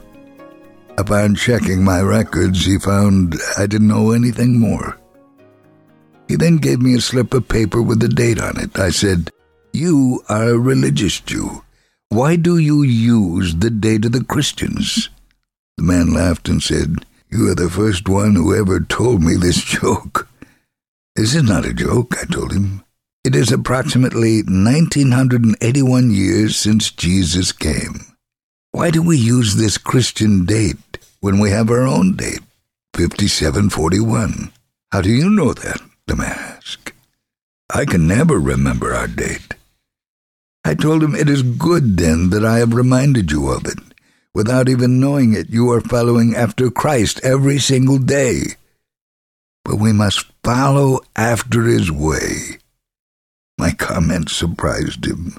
Upon 0.99 1.35
checking 1.35 1.83
my 1.83 2.03
records, 2.03 2.67
he 2.67 2.79
found 2.79 3.37
I 3.57 3.67
didn't 3.67 3.89
know 3.89 4.11
anything 4.11 4.61
more. 4.61 4.99
He 6.29 6.37
then 6.37 6.59
gave 6.59 6.83
me 6.83 6.95
a 6.95 7.01
slip 7.01 7.33
of 7.33 7.49
paper 7.49 7.81
with 7.81 8.03
a 8.03 8.09
date 8.09 8.39
on 8.39 8.61
it. 8.61 8.79
I 8.79 8.91
said, 8.91 9.31
You 9.73 10.23
are 10.29 10.51
a 10.51 10.59
religious 10.59 11.21
Jew. 11.21 11.65
Why 12.11 12.37
do 12.37 12.59
you 12.59 12.83
use 12.83 13.55
the 13.55 13.71
date 13.71 14.05
of 14.05 14.13
the 14.13 14.25
Christians? 14.25 15.09
The 15.79 15.85
man 15.85 16.13
laughed 16.13 16.51
and 16.51 16.63
said, 16.63 16.97
You 17.31 17.49
are 17.49 17.55
the 17.55 17.71
first 17.71 18.11
one 18.11 18.35
who 18.35 18.55
ever 18.55 18.79
told 18.79 19.23
me 19.23 19.37
this 19.37 19.65
joke. 19.81 20.29
This 21.17 21.35
is 21.35 21.43
not 21.43 21.67
a 21.67 21.75
joke, 21.75 22.15
I 22.21 22.25
told 22.25 22.53
him. 22.53 22.85
It 23.25 23.35
is 23.35 23.53
approximately 23.53 24.43
1981 24.43 26.11
years 26.11 26.57
since 26.57 26.91
Jesus 26.91 27.53
came. 27.53 28.17
Why 28.73 28.91
do 28.91 29.03
we 29.03 29.19
use 29.19 29.57
this 29.57 29.77
Christian 29.77 30.45
date 30.45 30.99
when 31.21 31.39
we 31.39 31.51
have 31.51 31.71
our 31.71 31.87
own 31.87 32.17
date, 32.17 32.41
5741? 32.95 34.53
How 34.93 35.01
do 35.01 35.11
you 35.11 35.29
know 35.29 35.53
that? 35.53 35.81
the 36.11 36.17
man 36.17 36.33
asked. 36.33 36.93
I 37.73 37.85
can 37.85 38.09
never 38.09 38.39
remember 38.39 38.93
our 38.93 39.07
date. 39.07 39.55
I 40.65 40.75
told 40.75 41.03
him 41.03 41.15
it 41.15 41.29
is 41.29 41.43
good 41.43 41.97
then 41.97 42.31
that 42.31 42.45
I 42.45 42.59
have 42.59 42.75
reminded 42.75 43.31
you 43.31 43.49
of 43.49 43.65
it. 43.65 43.79
Without 44.35 44.69
even 44.69 45.01
knowing 45.01 45.35
it, 45.35 45.51
you 45.51 45.71
are 45.71 45.81
following 45.81 46.35
after 46.35 46.71
Christ 46.71 47.21
every 47.23 47.59
single 47.59 47.99
day. 47.99 48.57
But 49.71 49.79
we 49.79 49.93
must 49.93 50.27
follow 50.43 50.99
after 51.15 51.63
his 51.63 51.93
way. 51.93 52.59
My 53.57 53.71
comment 53.71 54.29
surprised 54.29 55.07
him. 55.07 55.39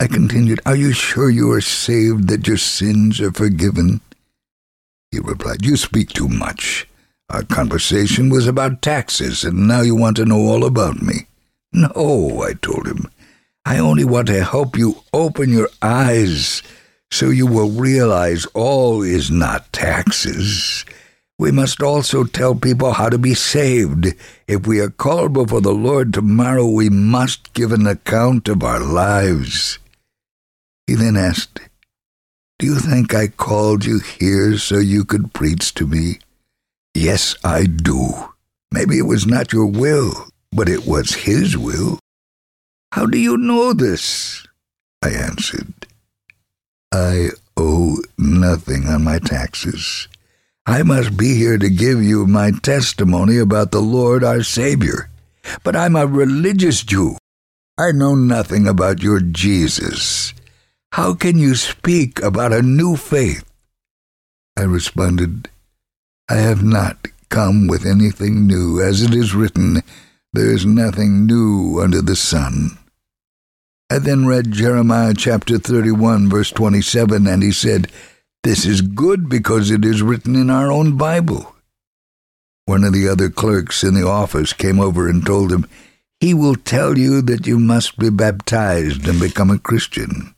I 0.00 0.08
continued, 0.08 0.58
Are 0.66 0.74
you 0.74 0.92
sure 0.92 1.30
you 1.30 1.52
are 1.52 1.60
saved, 1.60 2.26
that 2.26 2.48
your 2.48 2.56
sins 2.56 3.20
are 3.20 3.30
forgiven? 3.30 4.00
He 5.12 5.20
replied, 5.20 5.64
You 5.64 5.76
speak 5.76 6.08
too 6.08 6.26
much. 6.26 6.88
Our 7.30 7.44
conversation 7.44 8.28
was 8.28 8.48
about 8.48 8.82
taxes, 8.82 9.44
and 9.44 9.68
now 9.68 9.82
you 9.82 9.94
want 9.94 10.16
to 10.16 10.24
know 10.24 10.40
all 10.40 10.64
about 10.64 11.00
me. 11.00 11.28
No, 11.72 12.42
I 12.42 12.54
told 12.54 12.88
him. 12.88 13.08
I 13.64 13.78
only 13.78 14.04
want 14.04 14.26
to 14.26 14.42
help 14.42 14.76
you 14.76 14.96
open 15.12 15.52
your 15.52 15.68
eyes 15.80 16.60
so 17.12 17.30
you 17.30 17.46
will 17.46 17.70
realize 17.70 18.46
all 18.46 19.00
is 19.00 19.30
not 19.30 19.72
taxes. 19.72 20.84
We 21.38 21.50
must 21.50 21.82
also 21.82 22.24
tell 22.24 22.54
people 22.54 22.92
how 22.92 23.08
to 23.08 23.18
be 23.18 23.34
saved. 23.34 24.14
If 24.46 24.66
we 24.66 24.80
are 24.80 24.90
called 24.90 25.32
before 25.32 25.60
the 25.60 25.72
Lord 25.74 26.12
tomorrow, 26.12 26.66
we 26.66 26.88
must 26.88 27.52
give 27.52 27.72
an 27.72 27.86
account 27.86 28.48
of 28.48 28.62
our 28.62 28.80
lives. 28.80 29.78
He 30.86 30.94
then 30.94 31.16
asked, 31.16 31.60
Do 32.58 32.66
you 32.66 32.78
think 32.78 33.14
I 33.14 33.28
called 33.28 33.84
you 33.84 33.98
here 33.98 34.58
so 34.58 34.78
you 34.78 35.04
could 35.04 35.32
preach 35.32 35.74
to 35.74 35.86
me? 35.86 36.18
Yes, 36.94 37.34
I 37.42 37.64
do. 37.64 38.32
Maybe 38.70 38.98
it 38.98 39.06
was 39.06 39.26
not 39.26 39.52
your 39.52 39.66
will, 39.66 40.28
but 40.52 40.68
it 40.68 40.86
was 40.86 41.14
His 41.14 41.56
will. 41.56 41.98
How 42.92 43.06
do 43.06 43.18
you 43.18 43.36
know 43.36 43.72
this? 43.72 44.46
I 45.02 45.08
answered. 45.10 45.72
I 46.92 47.30
owe 47.56 47.96
nothing 48.18 48.86
on 48.86 49.04
my 49.04 49.18
taxes. 49.18 50.08
I 50.66 50.82
must 50.84 51.16
be 51.16 51.34
here 51.34 51.58
to 51.58 51.68
give 51.68 52.02
you 52.02 52.26
my 52.26 52.52
testimony 52.62 53.38
about 53.38 53.72
the 53.72 53.80
Lord 53.80 54.22
our 54.22 54.42
Savior. 54.42 55.10
But 55.64 55.74
I'm 55.74 55.96
a 55.96 56.06
religious 56.06 56.82
Jew. 56.82 57.16
I 57.76 57.90
know 57.90 58.14
nothing 58.14 58.68
about 58.68 59.02
your 59.02 59.18
Jesus. 59.18 60.32
How 60.92 61.14
can 61.14 61.36
you 61.36 61.56
speak 61.56 62.22
about 62.22 62.52
a 62.52 62.62
new 62.62 62.96
faith? 62.96 63.44
I 64.56 64.62
responded, 64.62 65.48
I 66.28 66.36
have 66.36 66.62
not 66.62 67.08
come 67.28 67.66
with 67.66 67.84
anything 67.84 68.46
new. 68.46 68.80
As 68.80 69.02
it 69.02 69.14
is 69.14 69.34
written, 69.34 69.82
there 70.32 70.52
is 70.52 70.64
nothing 70.64 71.26
new 71.26 71.80
under 71.82 72.02
the 72.02 72.14
sun. 72.14 72.78
I 73.90 73.98
then 73.98 74.26
read 74.26 74.52
Jeremiah 74.52 75.14
chapter 75.14 75.58
31, 75.58 76.30
verse 76.30 76.50
27, 76.50 77.26
and 77.26 77.42
he 77.42 77.52
said, 77.52 77.90
This 78.44 78.66
is 78.66 78.80
good 78.80 79.28
because 79.28 79.70
it 79.70 79.84
is 79.84 80.02
written 80.02 80.34
in 80.34 80.50
our 80.50 80.70
own 80.70 80.96
Bible. 80.96 81.54
One 82.64 82.82
of 82.82 82.92
the 82.92 83.08
other 83.08 83.30
clerks 83.30 83.84
in 83.84 83.94
the 83.94 84.06
office 84.06 84.52
came 84.52 84.80
over 84.80 85.08
and 85.08 85.24
told 85.24 85.52
him, 85.52 85.66
He 86.18 86.34
will 86.34 86.56
tell 86.56 86.98
you 86.98 87.22
that 87.22 87.46
you 87.46 87.58
must 87.58 87.98
be 87.98 88.10
baptized 88.10 89.06
and 89.06 89.20
become 89.20 89.50
a 89.50 89.58
Christian. 89.58 90.34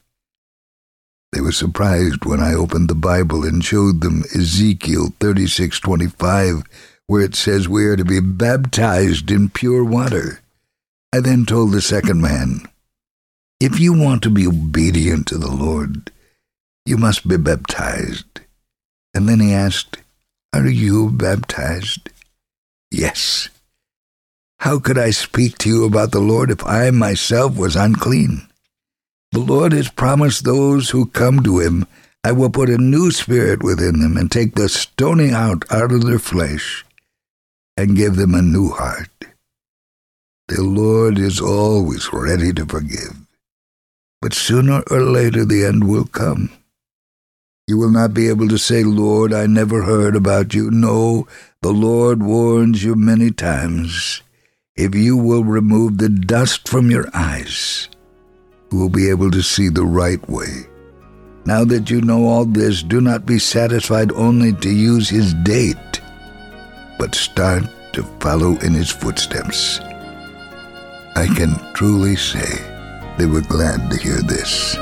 They 1.33 1.40
were 1.40 1.53
surprised 1.53 2.25
when 2.25 2.40
I 2.40 2.55
opened 2.55 2.88
the 2.88 2.95
Bible 2.95 3.45
and 3.45 3.64
showed 3.64 4.03
them 4.03 4.23
Ezekiel 4.35 5.14
36:25 5.19 6.62
where 7.07 7.23
it 7.23 7.35
says 7.35 7.69
we 7.69 7.85
are 7.85 7.97
to 7.97 8.05
be 8.05 8.21
baptized 8.21 9.31
in 9.31 9.49
pure 9.51 9.85
water. 9.85 10.40
I 11.12 11.21
then 11.21 11.45
told 11.45 11.73
the 11.73 11.83
second 11.83 12.21
man, 12.21 12.62
if 13.61 13.79
you 13.79 13.93
want 13.93 14.23
to 14.23 14.31
be 14.31 14.47
obedient 14.47 15.27
to 15.29 15.38
the 15.38 15.51
Lord, 15.51 16.11
you 16.85 16.97
must 16.97 17.27
be 17.27 17.37
baptized. 17.37 18.40
And 19.14 19.29
then 19.29 19.40
he 19.40 19.53
asked, 19.53 19.99
Are 20.53 20.66
you 20.66 21.11
baptized? 21.11 22.11
Yes. 22.90 23.49
How 24.59 24.79
could 24.79 24.99
I 24.99 25.11
speak 25.11 25.59
to 25.59 25.68
you 25.68 25.85
about 25.85 26.12
the 26.12 26.20
Lord 26.20 26.51
if 26.51 26.64
I 26.64 26.90
myself 26.90 27.57
was 27.57 27.77
unclean? 27.77 28.49
The 29.33 29.40
Lord 29.40 29.73
has 29.73 29.90
promised 29.90 30.44
those 30.44 30.90
who 30.90 31.07
come 31.07 31.42
to 31.42 31.59
him, 31.59 31.87
I 32.23 32.33
will 32.33 32.51
put 32.51 32.70
a 32.70 32.79
new 32.79 33.11
spirit 33.11 33.62
within 33.62 34.01
them 34.01 34.16
and 34.16 34.31
take 34.31 34.55
the 34.55 34.68
stony 34.68 35.31
out 35.31 35.64
out 35.70 35.92
of 35.92 36.07
their 36.07 36.18
flesh 36.18 36.85
and 37.77 37.97
give 37.97 38.16
them 38.16 38.35
a 38.35 38.40
new 38.40 38.70
heart. 38.70 39.11
The 40.49 40.62
Lord 40.62 41.18
is 41.18 41.40
always 41.40 42.12
ready 42.12 42.53
to 42.55 42.64
forgive 42.64 43.25
but 44.25 44.33
sooner 44.33 44.83
or 44.90 45.03
later 45.03 45.44
the 45.44 45.66
end 45.66 45.87
will 45.87 46.07
come. 46.07 46.49
You 47.66 47.79
will 47.79 47.90
not 47.90 48.12
be 48.12 48.29
able 48.29 48.48
to 48.48 48.59
say, 48.59 48.85
Lord, 48.85 49.33
I 49.33 49.46
never 49.46 49.85
heard 49.85 50.16
about 50.16 50.53
you. 50.53 50.70
No, 50.70 51.27
the 51.62 51.72
Lord 51.72 52.22
warns 52.22 52.85
you 52.85 52.94
many 52.94 53.31
times. 53.31 54.20
If 54.77 54.94
you 54.94 55.16
will 55.16 55.44
remove 55.44 55.96
the 55.96 56.11
dust 56.11 56.68
from 56.68 56.90
your 56.90 57.09
eyes, 57.14 57.88
you 58.70 58.79
will 58.79 58.90
be 58.90 59.09
able 59.09 59.31
to 59.31 59.42
see 59.42 59.70
the 59.70 59.87
right 59.87 60.20
way. 60.29 60.66
Now 61.46 61.64
that 61.64 61.88
you 61.88 62.03
know 62.03 62.27
all 62.27 62.44
this, 62.44 62.83
do 62.83 63.00
not 63.00 63.24
be 63.24 63.38
satisfied 63.38 64.12
only 64.12 64.53
to 64.53 64.68
use 64.68 65.09
his 65.09 65.33
date, 65.33 66.03
but 66.98 67.14
start 67.14 67.64
to 67.94 68.03
follow 68.20 68.59
in 68.59 68.74
his 68.74 68.90
footsteps. 68.90 69.81
I 71.16 71.29
can 71.35 71.57
truly 71.72 72.16
say, 72.16 72.61
they 73.16 73.24
were 73.24 73.40
glad 73.40 73.90
to 73.90 73.96
hear 73.96 74.20
this. 74.20 74.77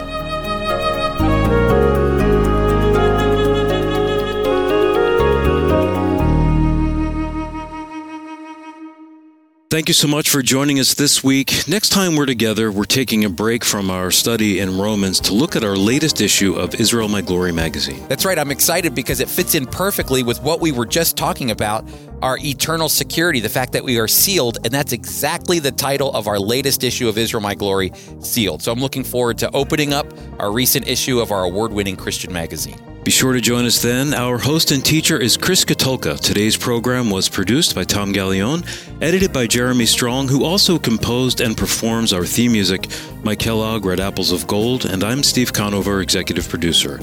Thank 9.72 9.88
you 9.88 9.94
so 9.94 10.06
much 10.06 10.28
for 10.28 10.42
joining 10.42 10.78
us 10.80 10.92
this 10.92 11.24
week. 11.24 11.66
Next 11.66 11.88
time 11.88 12.14
we're 12.14 12.26
together, 12.26 12.70
we're 12.70 12.84
taking 12.84 13.24
a 13.24 13.30
break 13.30 13.64
from 13.64 13.90
our 13.90 14.10
study 14.10 14.58
in 14.58 14.78
Romans 14.78 15.18
to 15.20 15.32
look 15.32 15.56
at 15.56 15.64
our 15.64 15.76
latest 15.76 16.20
issue 16.20 16.52
of 16.56 16.74
Israel 16.74 17.08
My 17.08 17.22
Glory 17.22 17.52
magazine. 17.52 18.06
That's 18.06 18.26
right. 18.26 18.38
I'm 18.38 18.50
excited 18.50 18.94
because 18.94 19.20
it 19.20 19.30
fits 19.30 19.54
in 19.54 19.64
perfectly 19.64 20.22
with 20.22 20.42
what 20.42 20.60
we 20.60 20.72
were 20.72 20.84
just 20.84 21.16
talking 21.16 21.52
about 21.52 21.86
our 22.22 22.38
eternal 22.38 22.88
security, 22.88 23.40
the 23.40 23.48
fact 23.48 23.72
that 23.72 23.84
we 23.84 23.98
are 23.98 24.08
sealed. 24.08 24.58
And 24.64 24.72
that's 24.72 24.92
exactly 24.92 25.58
the 25.58 25.72
title 25.72 26.12
of 26.12 26.28
our 26.28 26.38
latest 26.38 26.84
issue 26.84 27.08
of 27.08 27.18
Israel 27.18 27.42
My 27.42 27.54
Glory, 27.54 27.92
Sealed. 28.20 28.62
So 28.62 28.72
I'm 28.72 28.80
looking 28.80 29.04
forward 29.04 29.38
to 29.38 29.50
opening 29.52 29.92
up 29.92 30.06
our 30.38 30.52
recent 30.52 30.88
issue 30.88 31.20
of 31.20 31.32
our 31.32 31.44
award 31.44 31.72
winning 31.72 31.96
Christian 31.96 32.32
magazine. 32.32 32.80
Be 33.04 33.10
sure 33.10 33.32
to 33.32 33.40
join 33.40 33.64
us 33.64 33.82
then. 33.82 34.14
Our 34.14 34.38
host 34.38 34.70
and 34.70 34.84
teacher 34.84 35.18
is 35.18 35.36
Chris 35.36 35.64
Katulka. 35.64 36.20
Today's 36.20 36.56
program 36.56 37.10
was 37.10 37.28
produced 37.28 37.74
by 37.74 37.82
Tom 37.82 38.12
Gallione, 38.12 38.64
edited 39.02 39.32
by 39.32 39.48
Jeremy 39.48 39.86
Strong, 39.86 40.28
who 40.28 40.44
also 40.44 40.78
composed 40.78 41.40
and 41.40 41.56
performs 41.56 42.12
our 42.12 42.24
theme 42.24 42.52
music. 42.52 42.86
Mike 43.24 43.40
Kellogg 43.40 43.84
read 43.84 43.98
Apples 43.98 44.30
of 44.30 44.46
Gold, 44.46 44.84
and 44.84 45.02
I'm 45.02 45.24
Steve 45.24 45.52
Conover, 45.52 46.00
executive 46.00 46.48
producer. 46.48 47.00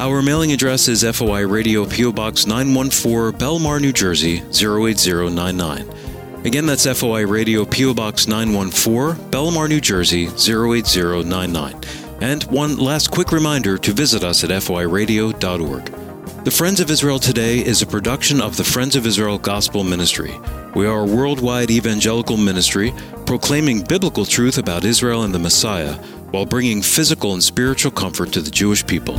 Our 0.00 0.22
mailing 0.22 0.52
address 0.52 0.86
is 0.86 1.02
FOI 1.02 1.44
Radio 1.44 1.84
PO 1.84 2.12
Box 2.12 2.46
914, 2.46 3.36
Bellmawr, 3.36 3.80
New 3.80 3.92
Jersey 3.92 4.36
08099. 4.52 6.46
Again, 6.46 6.66
that's 6.66 6.86
FOI 6.86 7.26
Radio 7.26 7.64
PO 7.64 7.94
Box 7.94 8.28
914, 8.28 9.30
Bellmawr, 9.32 9.68
New 9.68 9.80
Jersey 9.80 10.28
08099. 10.28 11.80
And 12.20 12.44
one 12.44 12.76
last 12.76 13.10
quick 13.10 13.32
reminder 13.32 13.76
to 13.76 13.92
visit 13.92 14.22
us 14.22 14.44
at 14.44 14.50
foiradio.org. 14.50 16.44
The 16.44 16.50
Friends 16.52 16.78
of 16.78 16.92
Israel 16.92 17.18
Today 17.18 17.58
is 17.58 17.82
a 17.82 17.86
production 17.86 18.40
of 18.40 18.56
the 18.56 18.62
Friends 18.62 18.94
of 18.94 19.04
Israel 19.04 19.36
Gospel 19.36 19.82
Ministry. 19.82 20.32
We 20.76 20.86
are 20.86 21.00
a 21.00 21.06
worldwide 21.06 21.72
evangelical 21.72 22.36
ministry 22.36 22.94
proclaiming 23.26 23.82
biblical 23.82 24.24
truth 24.24 24.58
about 24.58 24.84
Israel 24.84 25.24
and 25.24 25.34
the 25.34 25.40
Messiah 25.40 25.94
while 26.30 26.46
bringing 26.46 26.82
physical 26.82 27.32
and 27.32 27.42
spiritual 27.42 27.90
comfort 27.90 28.32
to 28.34 28.40
the 28.40 28.50
Jewish 28.50 28.86
people. 28.86 29.18